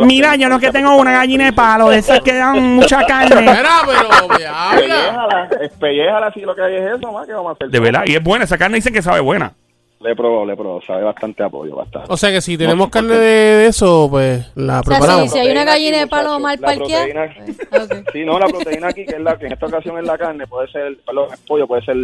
Mira, 0.01 0.35
yo 0.35 0.49
no 0.49 0.55
es 0.55 0.61
que 0.61 0.71
tengo 0.71 0.95
una 0.95 1.11
gallina 1.11 1.45
de 1.45 1.53
palo, 1.53 1.89
de 1.89 1.97
esas 1.99 2.19
que 2.21 2.33
dan 2.33 2.61
mucha 2.75 3.03
carne. 3.07 3.41
Mira, 3.41 3.81
pero 3.85 4.27
me 4.27 4.45
habla. 4.45 4.75
Espelléjala, 4.75 5.49
espelléjala 5.61 6.31
si 6.33 6.41
lo 6.41 6.55
que 6.55 6.61
hay 6.61 6.75
es 6.75 6.93
eso, 6.97 7.11
más 7.11 7.25
que 7.27 7.33
vamos 7.33 7.51
a 7.51 7.53
hacer. 7.53 7.69
De 7.69 7.79
verdad, 7.79 8.03
y 8.05 8.15
es 8.15 8.23
buena. 8.23 8.45
Esa 8.45 8.57
carne 8.57 8.75
dicen 8.75 8.93
que 8.93 9.01
sabe 9.01 9.19
buena. 9.19 9.53
Le 9.99 10.15
probó, 10.17 10.45
le 10.45 10.53
probó, 10.57 10.81
sabe 10.81 11.01
bastante 11.03 11.43
apoyo, 11.43 11.77
bastante. 11.77 12.11
O 12.11 12.17
sea 12.17 12.29
que 12.29 12.41
si 12.41 12.57
tenemos 12.57 12.89
carne 12.89 13.13
de, 13.15 13.19
de 13.19 13.67
eso, 13.67 14.07
pues 14.11 14.51
la 14.55 14.81
O 14.81 14.83
sea, 14.83 14.97
preparamos. 14.99 15.31
si 15.31 15.39
hay 15.39 15.49
una 15.49 15.63
gallina 15.63 15.99
de 15.99 16.07
palo 16.07 16.39
mal 16.41 16.59
la 16.59 16.67
parqueada. 16.67 17.05
proteína- 17.05 17.35
Ok. 18.01 18.09
Sí, 18.11 18.25
no, 18.25 18.37
la 18.37 18.47
proteína 18.47 18.87
aquí, 18.89 19.05
que 19.05 19.15
es 19.15 19.21
la 19.21 19.37
que 19.37 19.45
en 19.45 19.53
esta 19.53 19.65
ocasión 19.65 19.97
es 19.97 20.03
la 20.05 20.17
carne, 20.17 20.45
puede 20.45 20.67
ser, 20.73 20.97
perdón, 21.05 21.29
el 21.31 21.39
pollo, 21.47 21.67
puede 21.67 21.85
ser 21.85 21.95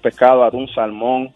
pescado, 0.00 0.44
atún, 0.44 0.68
salmón. 0.72 1.32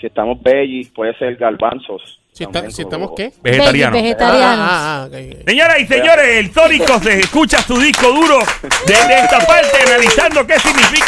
Si 0.00 0.06
estamos 0.06 0.40
veggies, 0.40 0.90
puede 0.90 1.12
ser 1.18 1.34
garbanzos. 1.34 2.20
Si, 2.34 2.42
está- 2.42 2.54
También 2.54 2.72
si 2.72 2.82
como- 2.82 2.94
estamos, 2.96 3.16
¿qué? 3.16 3.32
Vegetariano. 3.44 3.96
Veggie- 3.96 4.02
vegetarianos. 4.02 4.58
Ah, 4.68 4.68
ah, 4.72 5.02
ah, 5.02 5.06
ok. 5.06 5.46
Señoras 5.46 5.78
y 5.78 5.86
señores, 5.86 6.26
el 6.38 6.50
Tónico 6.52 6.98
se 6.98 7.20
escucha 7.20 7.58
su 7.62 7.78
disco 7.78 8.08
duro 8.12 8.38
desde 8.88 9.20
esta 9.20 9.38
parte 9.46 9.70
analizando 9.86 10.44
qué 10.44 10.58
significa. 10.58 11.06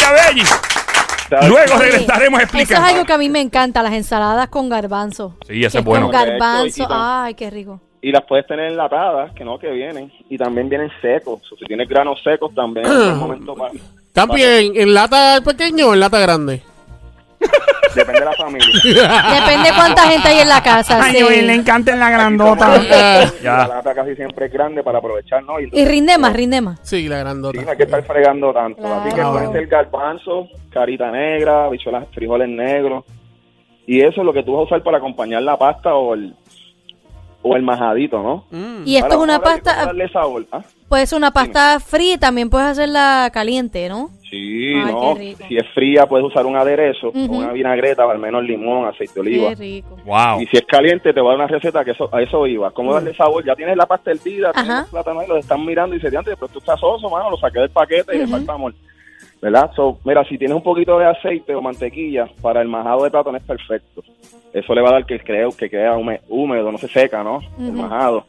¿Sabes? 1.28 1.48
Luego 1.48 1.76
regresaremos 1.78 2.40
Eso 2.40 2.56
es 2.58 2.70
algo 2.78 3.04
que 3.04 3.12
a 3.12 3.18
mí 3.18 3.28
me 3.28 3.40
encanta, 3.40 3.82
las 3.82 3.92
ensaladas 3.94 4.48
con 4.50 4.68
garbanzo. 4.68 5.34
Sí, 5.48 5.64
eso 5.64 5.72
Que 5.72 5.78
es 5.80 5.84
bueno. 5.84 6.06
Con 6.06 6.12
garbanzo, 6.12 6.86
ay, 6.88 7.34
qué 7.34 7.50
rico. 7.50 7.80
Y 8.00 8.12
las 8.12 8.22
puedes 8.24 8.46
tener 8.46 8.66
enlatadas, 8.70 9.32
que 9.34 9.42
no, 9.44 9.58
que 9.58 9.68
vienen. 9.72 10.12
Y 10.30 10.38
también 10.38 10.68
vienen 10.68 10.92
secos. 11.02 11.40
O 11.50 11.56
si 11.56 11.64
tienes 11.64 11.88
granos 11.88 12.20
secos, 12.22 12.54
también 12.54 12.86
es 12.86 12.92
un 12.92 13.18
momento 13.18 13.52
para... 13.56 13.72
Campi, 14.14 14.40
para- 14.42 14.58
¿en, 14.60 14.76
en 14.76 14.94
lata 14.94 15.40
pequeño 15.44 15.88
o 15.88 15.94
en 15.94 15.98
lata 16.00 16.20
grande? 16.20 16.62
Depende 17.96 18.20
de 18.20 18.26
la 18.26 18.32
familia. 18.34 18.66
Depende 18.84 19.70
cuánta 19.74 20.02
gente 20.08 20.28
hay 20.28 20.38
en 20.40 20.48
la 20.48 20.62
casa. 20.62 21.00
Ay, 21.02 21.16
sí. 21.16 21.22
oye, 21.22 21.42
le 21.42 21.54
encanta 21.54 21.92
en 21.92 21.98
la 22.00 22.10
grandota. 22.10 22.74
Ah, 22.74 23.24
Ya. 23.42 23.56
La 23.58 23.68
lata 23.68 23.94
casi 23.94 24.14
siempre 24.14 24.46
es 24.46 24.52
grande 24.52 24.82
para 24.82 24.98
aprovechar, 24.98 25.42
¿no? 25.42 25.58
Y 25.60 25.84
rinde 25.84 26.18
más, 26.18 26.32
rinde 26.34 26.60
más. 26.60 26.78
sí, 26.82 27.08
la 27.08 27.16
Sí, 27.16 27.20
grandota. 27.22 27.62
no 27.62 27.70
hay 27.70 27.76
que 27.76 27.82
estar 27.84 28.02
fregando 28.04 28.52
tanto. 28.52 28.86
Así 28.94 29.08
que 29.08 29.14
Claro. 29.14 29.32
pueden 29.32 29.52
ser 29.52 29.66
garbanzo, 29.66 30.48
carita 30.70 31.10
negra, 31.10 31.68
bichuelas, 31.68 32.04
frijoles 32.14 32.48
negros. 32.48 33.04
Y 33.86 34.00
eso 34.00 34.20
es 34.20 34.24
lo 34.26 34.32
que 34.32 34.42
tú 34.42 34.52
vas 34.52 34.60
a 34.62 34.64
usar 34.64 34.82
para 34.82 34.98
acompañar 34.98 35.42
la 35.42 35.56
pasta 35.56 35.94
o 35.94 36.14
el, 36.14 36.34
o 37.42 37.54
el 37.56 37.62
majadito, 37.62 38.20
¿no? 38.22 38.44
Mm. 38.50 38.82
Y 38.84 38.96
esto 38.96 39.06
Ahora, 39.06 39.16
es 39.16 39.22
una 39.22 39.38
pasta, 39.40 39.76
darle 39.86 40.08
sabor. 40.08 40.44
¿ah? 40.50 40.62
puede 40.88 41.06
ser 41.06 41.16
una 41.18 41.30
pasta 41.32 41.78
fría 41.80 42.14
y 42.14 42.18
también 42.18 42.50
puedes 42.50 42.66
hacerla 42.68 43.30
caliente, 43.32 43.88
¿no? 43.88 44.10
Sí, 44.30 44.74
Ay, 44.74 44.92
no. 44.92 45.14
Si 45.48 45.56
es 45.56 45.66
fría, 45.72 46.06
puedes 46.06 46.26
usar 46.26 46.46
un 46.46 46.56
aderezo, 46.56 47.12
una 47.14 47.52
vinagreta, 47.52 48.04
o 48.06 48.10
al 48.10 48.18
menos 48.18 48.42
limón, 48.42 48.86
aceite 48.86 49.14
de 49.14 49.20
oliva. 49.20 49.48
Qué 49.50 49.54
rico. 49.54 49.96
Wow. 50.04 50.40
Y 50.40 50.46
si 50.46 50.56
es 50.56 50.64
caliente, 50.66 51.12
te 51.12 51.20
voy 51.20 51.28
a 51.34 51.36
dar 51.36 51.46
una 51.46 51.56
receta 51.56 51.84
que 51.84 51.92
eso, 51.92 52.08
a 52.12 52.20
eso 52.22 52.46
iba. 52.46 52.70
¿Cómo 52.72 52.92
darle 52.92 53.14
sabor? 53.14 53.44
Ya 53.44 53.54
tienes 53.54 53.76
la 53.76 53.86
pasta 53.86 54.10
hervida, 54.10 54.52
tienes 54.52 54.68
los 54.80 54.88
plátanos 54.90 55.22
ahí, 55.22 55.28
los 55.28 55.38
están 55.38 55.64
mirando 55.64 55.94
y 55.94 55.98
dicen, 55.98 56.16
antes, 56.16 56.34
pero 56.34 56.48
tú 56.48 56.58
estás 56.58 56.80
soso, 56.80 57.08
mano, 57.08 57.30
lo 57.30 57.36
saqué 57.36 57.60
del 57.60 57.70
paquete 57.70 58.16
y 58.16 58.18
le 58.20 58.26
falta 58.26 58.52
amor. 58.54 58.74
¿Verdad? 59.40 59.70
So, 59.76 59.98
mira, 60.04 60.24
si 60.24 60.38
tienes 60.38 60.56
un 60.56 60.62
poquito 60.62 60.98
de 60.98 61.06
aceite 61.06 61.54
o 61.54 61.60
mantequilla, 61.60 62.26
para 62.40 62.62
el 62.62 62.68
majado 62.68 63.04
de 63.04 63.10
plátano 63.10 63.36
es 63.36 63.44
perfecto. 63.44 64.02
Eso 64.52 64.74
le 64.74 64.80
va 64.80 64.88
a 64.88 64.92
dar 64.92 65.06
que 65.06 65.20
creo 65.20 65.50
que 65.50 65.68
queda 65.68 65.96
húme- 65.96 66.20
húmedo, 66.28 66.72
no 66.72 66.78
se 66.78 66.88
seca, 66.88 67.22
¿no? 67.22 67.40
El 67.60 67.72
majado. 67.72 68.24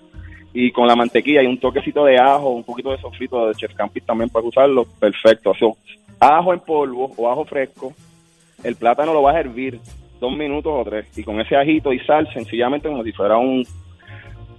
Y 0.60 0.72
con 0.72 0.88
la 0.88 0.96
mantequilla 0.96 1.44
y 1.44 1.46
un 1.46 1.60
toquecito 1.60 2.04
de 2.04 2.18
ajo, 2.18 2.50
un 2.50 2.64
poquito 2.64 2.90
de 2.90 2.98
sofrito 2.98 3.48
de 3.48 3.54
Chef 3.54 3.76
Campis 3.76 4.04
también 4.04 4.28
para 4.28 4.44
usarlo, 4.44 4.86
perfecto. 5.00 5.54
So, 5.54 5.78
ajo 6.20 6.52
en 6.52 6.60
polvo 6.62 7.14
o 7.16 7.30
ajo 7.32 7.46
fresco, 7.46 7.94
el 8.64 8.76
plátano 8.76 9.14
lo 9.14 9.22
vas 9.22 9.36
a 9.36 9.42
hervir 9.42 9.80
dos 10.20 10.36
minutos 10.36 10.74
o 10.76 10.84
tres. 10.84 11.16
Y 11.16 11.24
con 11.24 11.40
ese 11.40 11.56
ajito 11.56 11.94
y 11.94 12.00
sal, 12.00 12.28
sencillamente 12.34 12.90
como 12.90 13.04
si 13.04 13.12
fuera 13.12 13.38
un... 13.38 13.68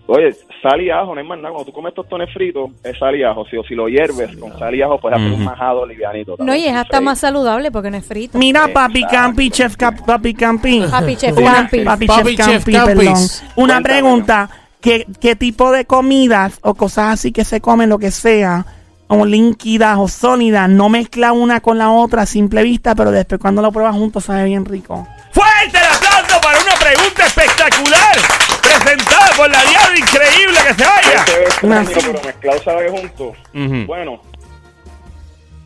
Oye, 0.07 0.33
sal 0.63 0.81
y 0.81 0.89
ajo, 0.89 1.17
no 1.17 1.21
hay 1.21 1.27
más 1.27 1.39
nada. 1.39 1.51
Cuando 1.51 1.69
tú 1.69 1.73
comes 1.73 1.93
tostones 1.93 2.33
fritos, 2.33 2.71
es 2.85 2.97
sal 2.97 3.17
y 3.17 3.25
ajo. 3.25 3.45
Si, 3.47 3.57
o 3.57 3.65
si 3.65 3.75
lo 3.75 3.89
hierves 3.89 4.37
con 4.37 4.57
sal 4.57 4.77
y 4.77 4.83
ajo, 4.83 5.01
puedes 5.01 5.19
hacer 5.19 5.33
un 5.33 5.45
majado 5.45 5.85
livianito. 5.85 6.37
No, 6.39 6.55
y 6.55 6.65
es 6.65 6.77
hasta 6.77 7.01
más 7.01 7.19
saludable 7.19 7.73
porque 7.73 7.91
no 7.91 7.97
es 7.97 8.07
frito. 8.07 8.39
Mira, 8.39 8.69
papi 8.69 9.03
Campi, 9.03 9.51
chef 9.51 9.75
papi 9.77 10.33
Campi. 10.33 10.85
Papi 10.89 11.17
Chef 11.17 11.35
Campi. 11.37 11.85
Papi, 11.85 12.07
Chef 12.07 12.37
Campi, 12.37 12.73
perdón. 12.73 13.17
Una 13.57 13.75
Cuéntame, 13.75 13.83
pregunta. 13.83 14.51
¿Qué, 14.81 15.07
¿Qué 15.21 15.37
tipo 15.37 15.73
de 15.73 15.85
comidas 15.85 16.59
o 16.63 16.75
cosas 16.75 17.15
así 17.15 17.33
que 17.33 17.45
se 17.45 17.61
comen, 17.61 17.89
lo 17.89 17.99
que 17.99 18.11
sea, 18.11 18.65
o 19.09 19.25
líquidas 19.25 19.99
o 19.99 20.09
sólidas, 20.09 20.69
no 20.69 20.89
mezcla 20.89 21.33
una 21.33 21.61
con 21.61 21.79
la 21.79 21.91
otra 21.91 22.23
a 22.23 22.27
simple 22.27 22.63
vista, 22.63 22.95
pero 22.95 23.11
después 23.11 23.41
cuando 23.41 23.63
lo 23.63 23.73
pruebas 23.73 23.95
juntos 23.95 24.25
sabe 24.25 24.45
bien 24.45 24.65
rico? 24.65 25.07
Fuerte 25.33 25.79
el 25.79 25.85
aplauso 25.85 26.41
para 26.41 26.59
una 26.61 26.75
pregunta 26.75 27.27
espectacular 27.27 28.17
presentada 28.63 29.31
por 29.37 29.51
la 29.51 29.63
diablo 29.63 29.99
increíble 29.99 30.59
que 30.67 30.75
se 30.75 30.85
vaya. 30.85 31.25
Ese 31.25 31.45
es 31.45 31.63
Nací. 31.63 31.95
pero 31.95 32.21
mezclado 32.25 32.63
sabe 32.63 32.91
juntos. 32.91 33.37
Ujú. 33.55 33.87
Bueno, 33.87 34.21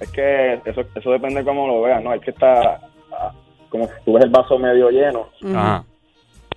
es 0.01 0.11
que 0.11 0.61
eso, 0.65 0.83
eso 0.95 1.11
depende 1.11 1.41
de 1.41 1.45
cómo 1.47 1.67
lo 1.67 1.83
veas, 1.83 2.03
¿no? 2.03 2.11
Hay 2.11 2.21
que 2.21 2.31
estar 2.31 2.81
ah, 3.13 3.33
como 3.69 3.87
si 3.87 3.93
tú 4.05 4.13
ves 4.15 4.25
el 4.25 4.31
vaso 4.31 4.59
medio 4.59 4.91
lleno 4.91 5.29
Ajá. 5.55 5.85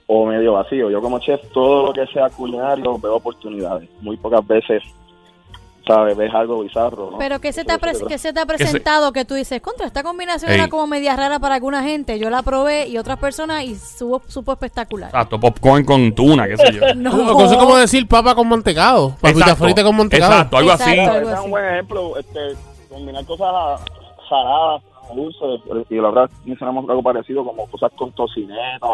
O 0.08 0.26
medio 0.26 0.54
vacío. 0.54 0.89
Yo 0.89 1.02
como 1.02 1.20
chef, 1.20 1.41
todo 1.54 1.88
lo 1.88 1.94
que 1.94 2.06
sea 2.08 2.30
culinario, 2.30 2.98
veo 3.00 3.15
oportunidades. 3.15 3.89
Muy 4.02 4.18
pocas 4.18 4.46
veces, 4.46 4.84
¿sabes? 5.88 6.15
Ves 6.15 6.34
algo 6.34 6.62
bizarro, 6.62 7.12
¿no? 7.12 7.18
Pero 7.18 7.39
¿qué 7.39 7.52
se 7.52 7.63
te 7.63 7.72
ha, 7.72 7.80
qué 8.08 8.18
se 8.18 8.34
te 8.34 8.39
ha 8.39 8.46
presentado 8.46 9.12
que 9.12 9.26
tú 9.26 9.34
dices, 9.34 9.62
contra, 9.62 9.88
esta 9.88 10.04
combinación 10.04 10.52
Ey. 10.52 10.60
era 10.60 10.68
como 10.68 10.86
media 10.88 11.15
rara 11.15 11.39
para 11.39 11.56
alguna 11.56 11.82
gente? 11.82 12.20
Yo 12.20 12.30
la 12.30 12.44
probé 12.44 12.88
y 12.88 12.98
otras 12.98 13.18
personas 13.18 13.63
y 13.63 13.76
supo, 13.76 14.22
supo 14.28 14.52
espectacular. 14.52 15.10
Exacto, 15.10 15.39
popcorn 15.39 15.84
con 15.84 16.13
tuna, 16.13 16.48
qué 16.48 16.58
sé 16.58 16.74
yo. 16.74 16.82
No. 16.96 17.34
Como 17.34 17.78
decir 17.78 18.08
papa 18.08 18.36
con 18.36 18.48
mantecado. 18.48 19.15
Papita 19.20 19.56
frita 19.56 19.84
con 19.84 19.96
mantecado. 19.98 20.34
Exacto, 20.34 20.58
algo 20.58 20.72
así. 20.72 20.91
Exacto. 20.91 21.22
Ese 21.22 21.34
es 21.34 21.39
un 21.39 21.52
buen 21.52 21.65
ejemplo, 21.65 22.18
este, 22.18 22.39
combinar 22.89 23.26
cosas 23.26 23.82
saladas, 24.30 24.82
dulces, 25.13 25.62
y 25.89 25.96
la 25.96 26.10
verdad 26.10 26.30
mencionamos 26.46 26.89
algo 26.89 27.04
parecido 27.04 27.44
como 27.44 27.68
cosas 27.68 27.91
con 27.96 28.12
tocineta, 28.13 28.88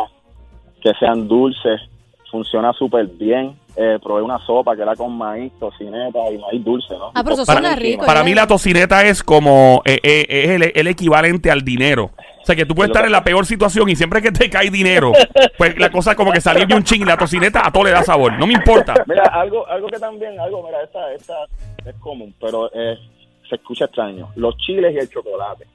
que 0.82 0.92
sean 1.00 1.28
dulces, 1.28 1.82
funciona 2.30 2.74
súper 2.74 3.08
bien. 3.08 3.56
Eh, 3.78 4.00
probé 4.04 4.22
una 4.22 4.38
sopa 4.46 4.76
que 4.76 4.82
era 4.82 4.96
con 4.98 5.18
maíz, 5.18 5.52
tocineta 5.58 6.20
y 6.30 6.38
maíz 6.38 6.64
dulce, 6.64 6.94
¿no? 6.98 7.12
Ah, 7.16 7.24
pero 7.24 7.36
eso 7.36 7.46
Para- 7.46 7.62
suena 7.62 7.76
rico. 7.76 8.06
Para 8.06 8.20
ya. 8.20 8.26
mí 8.26 8.34
la 8.34 8.46
tocineta 8.46 9.06
es 9.06 9.24
como 9.24 9.82
eh, 9.86 9.98
eh, 10.04 10.26
es 10.30 10.50
el, 10.50 10.72
el 10.76 10.88
equivalente 10.88 11.50
al 11.50 11.62
dinero. 11.62 12.12
O 12.42 12.46
sea, 12.46 12.56
que 12.56 12.66
tú 12.66 12.74
puedes 12.76 12.90
estar 12.90 13.06
en 13.06 13.12
la 13.12 13.24
peor 13.24 13.46
situación 13.46 13.88
y 13.90 13.96
siempre 13.96 14.22
que 14.22 14.32
te 14.32 14.50
cae 14.50 14.70
dinero, 14.70 15.14
pues 15.58 15.78
la 15.78 15.90
cosa 15.92 16.16
como 16.16 16.32
que 16.34 16.42
salir 16.42 16.68
de 16.68 16.76
un 16.76 16.84
ching 16.84 17.04
y 17.04 17.06
la 17.06 17.16
tocineta 17.16 17.66
a 17.66 17.72
todo 17.72 17.84
le 17.86 17.92
da 17.92 18.04
sabor. 18.04 18.34
No 18.38 18.46
me 18.48 18.54
importa. 18.54 18.94
Mira, 19.08 19.24
algo, 19.32 19.66
algo 19.68 19.88
que 19.88 20.00
también, 20.00 20.38
algo, 20.40 20.64
mira, 20.66 20.82
esta, 20.84 21.14
esta 21.14 21.36
es 21.86 21.96
común, 22.00 22.34
pero 22.42 22.70
eh, 22.74 22.98
se 23.48 23.56
escucha 23.56 23.86
extraño. 23.86 24.30
Los 24.36 24.58
chiles 24.58 24.94
y 24.94 24.98
el 24.98 25.10
chocolate. 25.10 25.66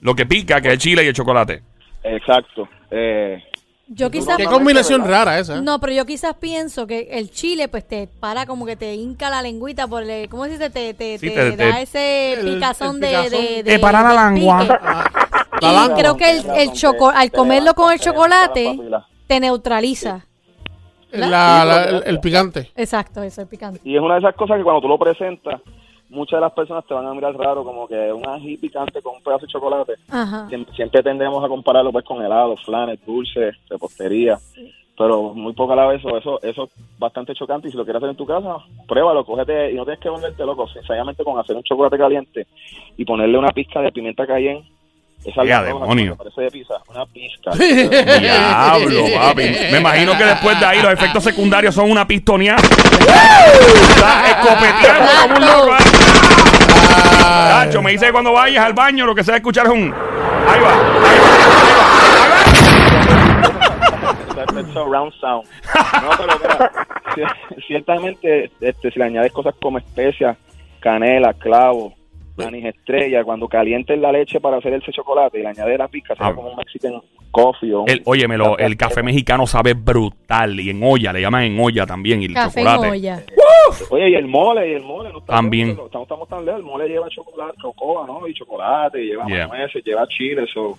Lo 0.00 0.14
que 0.14 0.24
pica, 0.24 0.60
que 0.62 0.68
es 0.68 0.74
el 0.74 0.80
chile 0.80 1.04
y 1.04 1.08
el 1.08 1.12
chocolate. 1.14 1.60
Exacto. 2.04 2.66
Eh, 2.90 3.42
Yo 3.92 4.08
quizás... 4.08 4.36
Qué 4.36 4.44
combinación 4.44 5.04
rara 5.04 5.38
esa. 5.40 5.60
No, 5.60 5.80
pero 5.80 5.92
yo 5.92 6.06
quizás 6.06 6.34
pienso 6.36 6.86
que 6.86 7.08
el 7.10 7.30
chile, 7.30 7.66
pues 7.66 7.86
te 7.88 8.06
para 8.06 8.46
como 8.46 8.64
que 8.64 8.76
te 8.76 8.94
hinca 8.94 9.30
la 9.30 9.42
lengüita 9.42 9.88
por 9.88 10.04
el, 10.08 10.28
¿cómo 10.28 10.44
se 10.44 10.50
dice? 10.52 10.70
Te, 10.70 10.94
te, 10.94 11.18
Sí, 11.18 11.28
te 11.28 11.34
te- 11.34 11.56
da 11.56 11.74
te- 11.74 11.82
ese 11.82 12.32
el- 12.34 12.54
picazón, 12.54 12.94
el 12.96 13.00
de, 13.00 13.08
picazón. 13.08 13.30
de, 13.32 13.62
de- 13.62 13.62
Te 13.64 13.78
para 13.80 14.02
la 14.14 14.24
del 14.26 14.34
lengua. 14.36 14.60
pique. 14.60 14.74
La 15.60 15.72
Y 15.72 15.76
lengua. 15.76 15.96
creo 15.96 16.16
que 16.16 16.30
el, 16.30 16.46
el 16.56 16.72
choco, 16.72 17.10
al 17.10 17.32
comerlo 17.32 17.74
con 17.74 17.92
el 17.92 17.98
chocolate 17.98 18.78
te 19.26 19.40
neutraliza. 19.40 20.24
La- 21.10 21.64
la- 21.64 21.84
el, 21.86 22.02
el 22.06 22.20
picante. 22.20 22.70
Exacto, 22.76 23.24
eso 23.24 23.42
es 23.42 23.48
picante. 23.48 23.80
Y 23.82 23.96
es 23.96 24.00
una 24.02 24.14
de 24.14 24.20
esas 24.20 24.36
cosas 24.36 24.56
que 24.58 24.62
cuando 24.62 24.80
tú 24.82 24.86
lo 24.86 24.98
presentas, 24.98 25.60
muchas 26.10 26.38
de 26.38 26.42
las 26.42 26.52
personas 26.52 26.84
te 26.84 26.94
van 26.94 27.06
a 27.06 27.14
mirar 27.14 27.34
raro 27.36 27.64
como 27.64 27.88
que 27.88 28.12
un 28.12 28.28
ají 28.28 28.56
picante 28.56 29.00
con 29.00 29.16
un 29.16 29.22
pedazo 29.22 29.46
de 29.46 29.52
chocolate. 29.52 29.94
Ajá. 30.10 30.48
Siempre, 30.48 30.74
siempre 30.74 31.02
tendemos 31.02 31.42
a 31.42 31.48
compararlo 31.48 31.92
pues 31.92 32.04
con 32.04 32.22
helados, 32.22 32.62
flanes, 32.64 33.04
dulces, 33.06 33.56
repostería. 33.68 34.38
Pero 34.98 35.32
muy 35.32 35.54
poca 35.54 35.74
la 35.74 35.86
vez 35.86 36.00
eso, 36.00 36.18
eso, 36.18 36.42
eso 36.42 36.64
es 36.64 36.98
bastante 36.98 37.34
chocante 37.34 37.68
y 37.68 37.70
si 37.70 37.76
lo 37.76 37.84
quieres 37.84 38.02
hacer 38.02 38.10
en 38.10 38.16
tu 38.16 38.26
casa, 38.26 38.58
pruébalo, 38.86 39.24
cógete 39.24 39.72
y 39.72 39.74
no 39.74 39.84
tienes 39.84 40.00
que 40.00 40.10
volverte 40.10 40.44
loco, 40.44 40.68
sencillamente 40.68 41.24
con 41.24 41.38
hacer 41.38 41.56
un 41.56 41.62
chocolate 41.62 41.96
caliente 41.96 42.46
y 42.98 43.04
ponerle 43.06 43.38
una 43.38 43.48
pizca 43.48 43.80
de 43.80 43.92
pimienta 43.92 44.26
cayenne. 44.26 44.68
Esa 45.24 45.44
¡Ya, 45.44 45.58
alga 45.58 45.70
roja, 45.70 45.84
demonio! 45.84 46.16
parece 46.16 46.40
de 46.40 46.50
pizza, 46.50 46.74
una 46.88 47.06
pizca. 47.06 47.50
Diablo, 48.20 49.04
papi. 49.14 49.42
Me 49.70 49.78
imagino 49.78 50.16
que 50.16 50.24
después 50.24 50.58
de 50.58 50.66
ahí 50.66 50.80
los 50.80 50.92
efectos 50.92 51.22
secundarios 51.22 51.74
son 51.74 51.90
una 51.90 52.06
pistoneada. 52.06 52.58
Está 52.62 54.30
escopeteando 54.30 55.10
como 55.22 55.34
un 55.36 55.46
loco. 55.46 55.76
¿eh? 55.76 55.78
Chacho, 57.20 57.82
me 57.82 57.90
dice 57.92 58.06
que 58.06 58.12
cuando 58.12 58.32
vayas 58.32 58.64
al 58.64 58.72
baño 58.72 59.04
lo 59.06 59.14
que 59.14 59.22
se 59.22 59.30
va 59.30 59.36
a 59.36 59.38
escuchar 59.38 59.66
es 59.66 59.72
un... 59.72 59.92
Ahí 59.92 60.60
va, 60.60 60.72
ahí 60.72 61.18
va, 61.18 61.36
ahí 61.52 62.30
va. 62.30 62.50
It's 64.60 64.76
a 64.76 64.84
round 64.84 65.12
sound. 65.20 65.46
No, 66.02 66.10
pero 66.18 66.70
ciertamente, 67.66 68.50
este, 68.60 68.90
si 68.90 68.98
le 68.98 69.04
añades 69.04 69.32
cosas 69.32 69.54
como 69.60 69.78
especias, 69.78 70.36
canela, 70.80 71.32
clavo, 71.34 71.94
anís 72.38 72.64
estrella, 72.64 73.22
cuando 73.24 73.48
calientes 73.48 73.98
la 73.98 74.12
leche 74.12 74.40
para 74.40 74.56
hacer 74.58 74.72
ese 74.74 74.92
chocolate 74.92 75.38
y 75.38 75.42
le 75.42 75.48
añades 75.48 75.78
la 75.78 75.88
pizca, 75.88 76.14
Ah. 76.14 76.16
será 76.16 76.34
como 76.34 76.50
un 76.50 76.56
Mexican 76.56 76.94
coffee. 77.30 77.72
O 77.74 77.82
un- 77.82 77.90
El, 77.90 78.02
óyemelo, 78.06 78.58
el 78.58 78.76
café 78.76 79.02
mexicano 79.02 79.46
sabe 79.46 79.74
brutal 79.74 80.58
y 80.58 80.70
en 80.70 80.82
olla, 80.82 81.12
le 81.12 81.20
llaman 81.20 81.44
en 81.44 81.60
olla 81.60 81.86
también 81.86 82.22
y 82.22 82.26
el 82.26 82.34
Café 82.34 82.60
en 82.60 82.66
chocolate. 82.66 82.90
olla. 82.92 83.22
Oye, 83.90 84.10
y 84.10 84.14
el 84.14 84.26
mole, 84.26 84.68
y 84.70 84.74
el 84.74 84.82
mole, 84.82 85.12
no 85.12 85.18
está 85.20 85.34
También. 85.34 85.68
lejos, 85.68 85.86
estamos, 85.86 86.06
estamos 86.06 86.28
tan 86.28 86.44
lejos, 86.44 86.60
el 86.60 86.66
mole 86.66 86.88
lleva 86.88 87.08
chocolate, 87.08 87.56
cocoa, 87.62 88.06
¿no? 88.06 88.26
Y 88.26 88.34
chocolate, 88.34 89.02
y 89.02 89.06
lleva 89.08 89.26
Yeah. 89.28 89.46
nueces, 89.46 89.84
lleva 89.84 90.06
chile, 90.08 90.42
eso. 90.44 90.76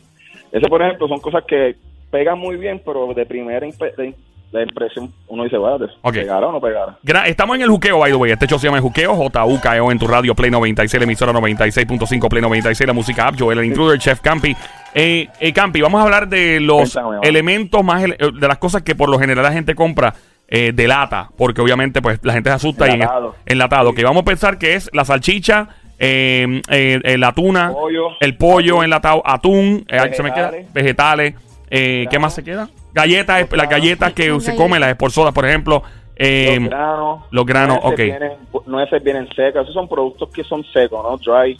Ese, 0.51 0.67
por 0.67 0.81
ejemplo, 0.81 1.07
son 1.07 1.19
cosas 1.21 1.43
que 1.45 1.75
pegan 2.09 2.37
muy 2.37 2.57
bien, 2.57 2.81
pero 2.83 3.13
de 3.13 3.25
primera 3.25 3.65
de, 3.65 4.13
de 4.51 4.63
impresión 4.63 5.13
uno 5.27 5.43
dice, 5.45 5.57
bueno, 5.57 5.85
Ok. 6.01 6.13
¿pegará 6.13 6.47
o 6.47 6.51
no 6.51 6.59
pegará? 6.59 6.97
Estamos 7.25 7.55
en 7.55 7.61
el 7.61 7.69
juqueo, 7.69 7.99
by 7.99 8.11
the 8.11 8.17
way. 8.17 8.31
Este 8.31 8.47
show 8.47 8.59
se 8.59 8.67
llama 8.67 8.77
el 8.77 8.83
juqueo, 8.83 9.15
J-U-K-E-O 9.15 9.91
en 9.91 9.97
tu 9.99 10.07
radio 10.07 10.35
Play 10.35 10.51
96, 10.51 10.99
la 10.99 11.03
emisora 11.05 11.31
96.5 11.33 12.27
Play 12.29 12.41
96, 12.41 12.87
la 12.87 12.93
música 12.93 13.27
app, 13.27 13.35
Joel, 13.39 13.59
el 13.59 13.65
intruder, 13.65 13.97
Chef 13.99 14.19
Campi. 14.19 14.55
Eh, 14.93 15.27
eh, 15.39 15.53
Campi, 15.53 15.79
vamos 15.81 16.01
a 16.01 16.03
hablar 16.03 16.27
de 16.27 16.59
los 16.59 16.93
Cuéntame, 16.93 17.19
elementos 17.27 17.83
más, 17.83 18.03
ele- 18.03 18.17
de 18.17 18.47
las 18.47 18.57
cosas 18.57 18.81
que 18.81 18.93
por 18.93 19.09
lo 19.09 19.17
general 19.19 19.43
la 19.43 19.53
gente 19.53 19.73
compra 19.73 20.13
eh, 20.49 20.73
de 20.73 20.85
lata, 20.87 21.29
porque 21.37 21.61
obviamente 21.61 22.01
pues 22.01 22.19
la 22.23 22.33
gente 22.33 22.49
se 22.49 22.55
asusta 22.55 22.87
Enlatado. 22.87 23.35
y 23.45 23.51
en, 23.51 23.53
enlatado. 23.53 23.93
Que 23.93 24.03
vamos 24.03 24.23
a 24.23 24.25
pensar 24.25 24.57
que 24.57 24.73
es 24.73 24.89
la 24.91 25.05
salchicha, 25.05 25.69
eh, 25.97 26.61
eh, 26.69 26.99
eh, 27.05 27.17
la 27.17 27.31
tuna, 27.31 27.71
Pollo. 27.71 28.09
el 28.19 28.35
pollo 28.35 28.83
enlatado, 28.83 29.21
atún, 29.25 29.85
eh, 29.87 30.11
se 30.13 30.23
me 30.23 30.33
queda, 30.33 30.49
Vegetales. 30.51 30.73
vegetales, 30.73 31.35
eh, 31.69 32.05
¿qué 32.11 32.19
más 32.19 32.33
se 32.33 32.43
queda? 32.43 32.67
Galletas, 32.93 33.41
Los 33.49 33.57
las 33.57 33.69
galletas 33.69 34.13
que 34.13 34.39
se 34.41 34.55
comen, 34.55 34.81
las 34.81 34.89
esporzodas, 34.89 35.33
por 35.33 35.45
ejemplo. 35.45 35.81
eh, 36.15 36.57
los 36.59 36.69
granos. 36.69 37.23
los 37.31 37.45
granos, 37.45 37.79
nueces 37.83 37.93
ok. 37.93 37.97
Vienen, 38.19 38.31
nueces 38.67 39.03
vienen 39.03 39.27
secas. 39.35 39.63
Esos 39.63 39.73
son 39.73 39.87
productos 39.87 40.29
que 40.29 40.43
son 40.43 40.63
secos, 40.65 41.03
¿no? 41.03 41.17
Dry. 41.17 41.57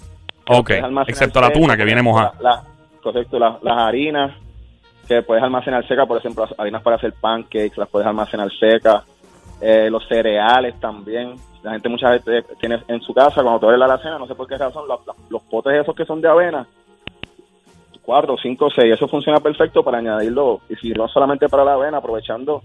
Ok, 0.48 0.72
excepto 1.08 1.40
la 1.42 1.52
tuna, 1.54 1.78
que 1.78 1.86
viene 1.86 2.02
mojada. 2.02 2.34
la- 2.42 2.64
correcto, 3.02 3.40
la- 3.40 3.58
las 3.62 3.78
harinas 3.78 4.32
que 5.08 5.22
puedes 5.24 5.44
almacenar 5.44 5.88
secas, 5.88 6.08
por 6.08 6.18
ejemplo, 6.18 6.46
las 6.46 6.60
harinas 6.60 6.82
para 6.84 6.96
hacer 6.98 7.14
pancakes, 7.20 7.74
las 7.78 7.88
puedes 7.90 8.08
almacenar 8.08 8.50
secas. 8.60 9.04
Eh, 9.60 9.90
los 9.90 10.08
cereales 10.08 10.80
también. 10.80 11.36
La 11.64 11.72
gente 11.74 11.90
muchas 11.90 12.12
veces 12.24 12.46
tiene 12.60 12.82
en 12.88 13.00
su 13.02 13.14
casa, 13.14 13.42
cuando 13.44 13.60
te 13.60 13.66
abre 13.68 13.78
la 13.78 13.86
alacena, 13.86 14.18
no 14.18 14.26
sé 14.28 14.34
por 14.36 14.48
qué 14.48 14.58
razón, 14.58 14.88
los, 14.88 15.00
los 15.30 15.42
potes 15.44 15.74
esos 15.80 15.96
que 15.96 16.06
son 16.06 16.20
de 16.22 16.28
avena, 16.28 16.66
cuatro, 18.12 18.36
cinco, 18.42 18.70
seis, 18.70 18.94
eso 18.94 19.08
funciona 19.08 19.40
perfecto 19.40 19.84
para 19.84 20.00
añadirlo, 20.00 20.60
y 20.68 20.76
si 20.76 20.90
no 20.90 21.08
solamente 21.08 21.48
para 21.48 21.64
la 21.64 21.76
avena, 21.76 22.00
aprovechando 22.00 22.62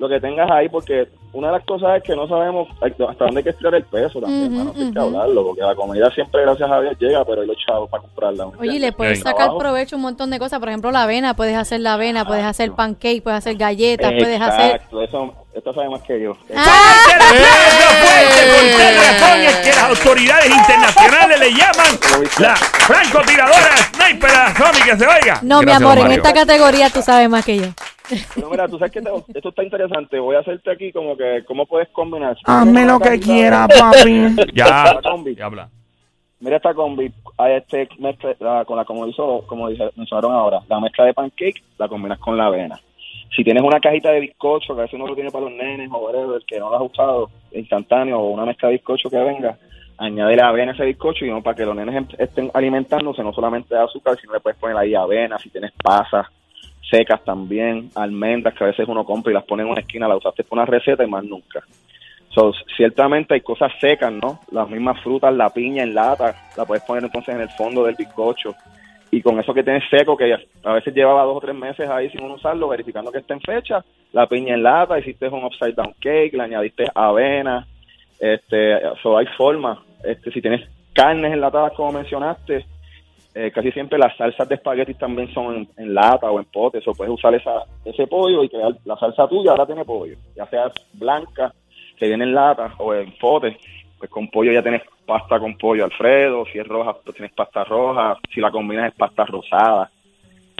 lo 0.00 0.08
que 0.08 0.18
tengas 0.18 0.50
ahí, 0.50 0.68
porque 0.70 1.08
una 1.34 1.48
de 1.48 1.58
las 1.58 1.64
cosas 1.66 1.98
es 1.98 2.02
que 2.02 2.16
no 2.16 2.26
sabemos 2.26 2.68
hasta 2.80 3.24
dónde 3.26 3.40
hay 3.40 3.44
que 3.44 3.50
estirar 3.50 3.74
el 3.74 3.84
peso 3.84 4.18
también, 4.18 4.46
hermano, 4.46 4.72
hay 4.74 4.90
que 4.90 4.98
ujú. 4.98 5.08
hablarlo, 5.08 5.44
porque 5.44 5.60
la 5.60 5.74
comida 5.74 6.10
siempre, 6.10 6.40
gracias 6.40 6.70
a 6.70 6.80
Dios, 6.80 6.96
llega, 6.98 7.22
pero 7.24 7.42
hay 7.42 7.46
los 7.46 7.56
chavos 7.58 7.90
para 7.90 8.02
comprarla. 8.02 8.46
¿me 8.46 8.68
Oye, 8.68 8.80
le 8.80 8.92
puedes 8.92 9.18
sacar 9.18 9.36
Trabajo. 9.36 9.58
provecho 9.58 9.96
un 9.96 10.02
montón 10.02 10.30
de 10.30 10.38
cosas. 10.38 10.58
Por 10.58 10.70
ejemplo, 10.70 10.90
la 10.90 11.02
avena. 11.02 11.34
Puedes 11.34 11.56
hacer 11.56 11.80
la 11.80 11.94
avena, 11.94 12.24
puedes 12.24 12.44
hacer 12.44 12.72
pancake, 12.72 13.22
puedes 13.22 13.38
hacer 13.38 13.56
galletas, 13.56 14.10
puedes 14.10 14.40
hacer... 14.40 14.76
Exacto, 14.76 15.02
eso, 15.02 15.34
esto 15.52 15.74
sabe 15.74 15.90
más 15.90 16.02
que 16.02 16.20
yo. 16.20 16.32
¡Ah! 16.56 17.00
fuerte 18.10 18.40
el 19.46 19.62
que 19.62 19.68
las 19.70 19.84
autoridades 19.84 20.50
internacionales 20.50 21.40
le 21.40 21.52
llaman 21.52 21.98
la 22.38 22.56
francotiradora 22.56 23.76
sniper 23.94 24.30
Sony 24.56 24.84
que 24.84 24.96
se 24.96 25.06
oiga. 25.06 25.38
No, 25.42 25.62
mi 25.62 25.72
amor, 25.72 25.98
en 25.98 26.12
esta 26.12 26.32
categoría 26.32 26.88
tú 26.88 27.02
sabes 27.02 27.28
más 27.28 27.44
que 27.44 27.58
yo. 27.58 27.66
Pero 28.34 28.50
mira, 28.50 28.68
tú 28.68 28.78
sabes 28.78 28.92
que 28.92 29.00
te- 29.02 29.10
esto 29.34 29.48
está 29.50 29.62
interesante, 29.62 30.18
voy 30.18 30.36
a 30.36 30.40
hacerte 30.40 30.70
aquí 30.70 30.92
como 30.92 31.16
que, 31.16 31.44
¿cómo 31.46 31.66
puedes 31.66 31.88
combinar? 31.90 32.36
Hazme 32.44 32.84
lo 32.86 32.98
que 33.00 33.18
quiera, 33.20 33.66
papi. 33.68 34.36
Ya, 34.54 34.94
La 34.94 35.00
combi. 35.02 35.34
ya 35.34 35.46
habla. 35.46 35.68
Mira 36.40 36.56
esta 36.56 36.72
combi, 36.74 37.12
hay 37.38 37.54
este 37.56 37.88
mezcla, 37.98 38.34
la- 38.40 38.64
con 38.64 38.76
la 38.76 38.84
como 38.84 39.06
hizo, 39.06 39.44
como 39.46 39.68
dice, 39.68 39.90
mencionaron 39.96 40.32
ahora, 40.32 40.60
la 40.68 40.80
mezcla 40.80 41.04
de 41.04 41.14
pancake 41.14 41.62
la 41.78 41.88
combinas 41.88 42.18
con 42.18 42.36
la 42.36 42.46
avena. 42.46 42.80
Si 43.36 43.44
tienes 43.44 43.62
una 43.62 43.78
cajita 43.78 44.10
de 44.10 44.20
bizcocho, 44.20 44.74
que 44.74 44.80
a 44.80 44.82
veces 44.84 44.94
uno 44.98 45.06
lo 45.06 45.14
tiene 45.14 45.30
para 45.30 45.44
los 45.44 45.52
nenes 45.52 45.88
o 45.92 45.98
whatever, 45.98 46.42
que 46.46 46.58
no 46.58 46.68
lo 46.70 46.76
has 46.76 46.90
usado, 46.90 47.30
instantáneo, 47.52 48.18
o 48.18 48.30
una 48.30 48.44
mezcla 48.44 48.68
de 48.68 48.74
bizcocho 48.76 49.08
que 49.08 49.18
venga, 49.18 49.56
añade 49.98 50.34
la 50.34 50.48
avena 50.48 50.72
a 50.72 50.74
ese 50.74 50.84
bizcocho 50.86 51.24
y 51.26 51.30
no 51.30 51.42
para 51.42 51.54
que 51.54 51.64
los 51.66 51.76
nenes 51.76 51.94
em- 51.94 52.08
estén 52.18 52.50
alimentándose, 52.54 53.22
no 53.22 53.32
solamente 53.32 53.74
de 53.74 53.82
azúcar, 53.82 54.16
sino 54.20 54.32
le 54.32 54.40
puedes 54.40 54.58
poner 54.58 54.76
ahí 54.76 54.94
avena, 54.94 55.38
si 55.38 55.50
tienes 55.50 55.72
pasas 55.82 56.26
secas 56.90 57.24
también, 57.24 57.90
almendras 57.94 58.54
que 58.54 58.64
a 58.64 58.68
veces 58.68 58.88
uno 58.88 59.04
compra 59.04 59.30
y 59.30 59.34
las 59.34 59.44
pone 59.44 59.62
en 59.62 59.68
una 59.68 59.80
esquina, 59.80 60.08
la 60.08 60.16
usaste 60.16 60.44
por 60.44 60.58
una 60.58 60.66
receta 60.66 61.04
y 61.04 61.08
más 61.08 61.24
nunca. 61.24 61.62
So, 62.34 62.52
ciertamente 62.76 63.34
hay 63.34 63.40
cosas 63.40 63.72
secas, 63.80 64.12
¿no? 64.12 64.40
Las 64.52 64.68
mismas 64.68 65.00
frutas, 65.02 65.34
la 65.34 65.50
piña 65.50 65.82
en 65.82 65.94
lata, 65.94 66.34
la 66.56 66.64
puedes 66.64 66.84
poner 66.84 67.04
entonces 67.04 67.34
en 67.34 67.40
el 67.40 67.48
fondo 67.50 67.84
del 67.84 67.96
bizcocho. 67.96 68.54
Y 69.10 69.20
con 69.20 69.40
eso 69.40 69.52
que 69.52 69.64
tienes 69.64 69.82
seco, 69.90 70.16
que 70.16 70.32
a 70.62 70.72
veces 70.72 70.94
llevaba 70.94 71.24
dos 71.24 71.38
o 71.38 71.40
tres 71.40 71.56
meses 71.56 71.88
ahí 71.88 72.08
sin 72.10 72.22
uno 72.22 72.34
usarlo, 72.34 72.68
verificando 72.68 73.10
que 73.10 73.18
está 73.18 73.34
en 73.34 73.40
fecha, 73.40 73.84
la 74.12 74.28
piña 74.28 74.54
en 74.54 74.62
lata, 74.62 75.00
hiciste 75.00 75.28
un 75.28 75.44
upside 75.44 75.74
down 75.74 75.92
cake, 75.98 76.34
le 76.34 76.44
añadiste 76.44 76.84
avena, 76.94 77.66
este, 78.20 78.80
so 79.02 79.18
hay 79.18 79.26
formas. 79.36 79.78
Este, 80.04 80.30
si 80.30 80.40
tienes 80.40 80.68
carnes 80.92 81.32
enlatadas 81.32 81.72
como 81.72 81.90
mencionaste, 81.90 82.64
eh, 83.34 83.52
casi 83.52 83.70
siempre 83.72 83.98
las 83.98 84.16
salsas 84.16 84.48
de 84.48 84.56
espaguetis 84.56 84.98
también 84.98 85.32
son 85.32 85.68
en, 85.76 85.94
lata 85.94 86.30
o 86.30 86.38
en 86.40 86.46
potes, 86.46 86.86
o 86.88 86.92
puedes 86.92 87.14
usar 87.14 87.34
esa, 87.34 87.64
ese 87.84 88.06
pollo 88.06 88.42
y 88.42 88.48
crear 88.48 88.72
la 88.84 88.96
salsa 88.96 89.28
tuya, 89.28 89.52
ahora 89.52 89.66
tiene 89.66 89.84
pollo, 89.84 90.16
ya 90.34 90.46
sea 90.46 90.70
blanca, 90.94 91.52
que 91.96 92.08
viene 92.08 92.24
en 92.24 92.34
lata 92.34 92.74
o 92.78 92.92
en 92.94 93.12
potes, 93.18 93.56
pues 93.98 94.10
con 94.10 94.28
pollo 94.28 94.52
ya 94.52 94.62
tienes 94.62 94.82
pasta 95.06 95.38
con 95.38 95.56
pollo 95.56 95.84
Alfredo, 95.84 96.44
si 96.46 96.58
es 96.58 96.66
roja, 96.66 96.94
pues 97.04 97.16
tienes 97.16 97.34
pasta 97.34 97.64
roja, 97.64 98.16
si 98.32 98.40
la 98.40 98.50
combinas 98.50 98.88
es 98.88 98.94
pasta 98.94 99.24
rosada. 99.26 99.90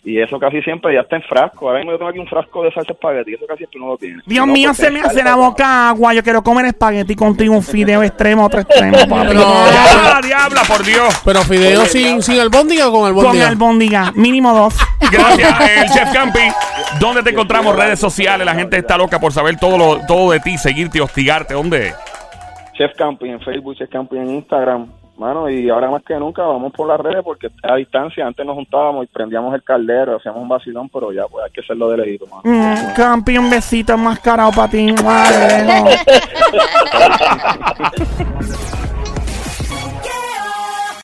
Y 0.02 0.18
eso 0.20 0.38
casi 0.38 0.62
siempre 0.62 0.94
ya 0.94 1.00
está 1.00 1.16
en 1.16 1.22
frasco. 1.22 1.66
Ahora 1.68 1.80
mismo 1.80 1.92
yo 1.92 1.98
tengo 1.98 2.10
aquí 2.10 2.18
un 2.18 2.26
frasco 2.26 2.62
de 2.62 2.72
salsa 2.72 2.92
espagueti, 2.92 3.34
eso 3.34 3.44
casi 3.46 3.58
siempre 3.58 3.80
no 3.80 3.88
lo 3.88 3.96
tiene. 3.98 4.22
Dios 4.24 4.46
no, 4.46 4.52
mío, 4.52 4.72
se 4.72 4.90
me 4.90 5.00
hace 5.00 5.22
la 5.22 5.34
boca 5.36 5.90
agua. 5.90 6.14
Yo 6.14 6.22
quiero 6.22 6.42
comer 6.42 6.64
espagueti 6.66 7.14
contigo, 7.14 7.54
un 7.54 7.62
fideo 7.62 8.02
extremo, 8.02 8.46
otro 8.46 8.60
extremo, 8.60 8.96
papi. 9.08 9.28
Pero, 9.28 9.42
¡Ah, 9.46 10.20
diabla, 10.24 10.62
por 10.66 10.84
Dios! 10.84 11.20
pero 11.24 11.40
fideo 11.42 11.84
sin, 11.84 12.22
sin 12.22 12.40
albóndiga 12.40 12.88
o 12.88 12.92
con 12.92 13.00
Con 13.00 13.08
albóndiga. 13.08 13.48
albóndiga, 13.48 14.12
mínimo 14.14 14.54
dos. 14.54 14.74
Gracias, 15.12 15.60
el 15.82 15.90
Chef 15.90 16.12
Campi. 16.12 16.40
¿Dónde 16.98 17.22
te 17.22 17.30
encontramos? 17.30 17.76
Redes 17.76 17.98
sociales. 18.00 18.46
La 18.46 18.54
gente 18.54 18.78
está 18.78 18.96
loca 18.96 19.20
por 19.20 19.32
saber 19.32 19.58
todo, 19.58 19.76
lo, 19.76 20.06
todo 20.06 20.30
de 20.30 20.40
ti, 20.40 20.56
seguirte 20.56 20.98
y 20.98 21.00
hostigarte. 21.02 21.54
¿Dónde? 21.54 21.92
Chef 22.72 22.92
Camping 22.96 23.32
en 23.32 23.40
Facebook, 23.40 23.76
Chef 23.76 23.90
Camping 23.90 24.18
en 24.18 24.30
Instagram. 24.36 24.86
Mano, 25.20 25.50
y 25.50 25.68
ahora 25.68 25.90
más 25.90 26.02
que 26.02 26.14
nunca 26.14 26.40
vamos 26.44 26.72
por 26.72 26.88
las 26.88 26.98
redes 26.98 27.22
porque 27.22 27.50
a 27.62 27.76
distancia 27.76 28.26
antes 28.26 28.46
nos 28.46 28.54
juntábamos 28.54 29.04
y 29.04 29.06
prendíamos 29.06 29.54
el 29.54 29.62
caldero, 29.62 30.16
hacíamos 30.16 30.40
un 30.40 30.48
vacilón, 30.48 30.88
pero 30.88 31.12
ya 31.12 31.26
pues 31.26 31.44
hay 31.44 31.50
que 31.50 31.60
hacerlo 31.60 31.90
de 31.90 31.98
lejito, 31.98 32.26
mano. 32.26 32.40
Mm, 32.42 32.94
Campi, 32.96 33.36
un 33.36 33.50
besito 33.50 33.92
enmascarado 33.92 34.50
para 34.50 34.70
ti. 34.70 34.90
Madre. 35.04 35.66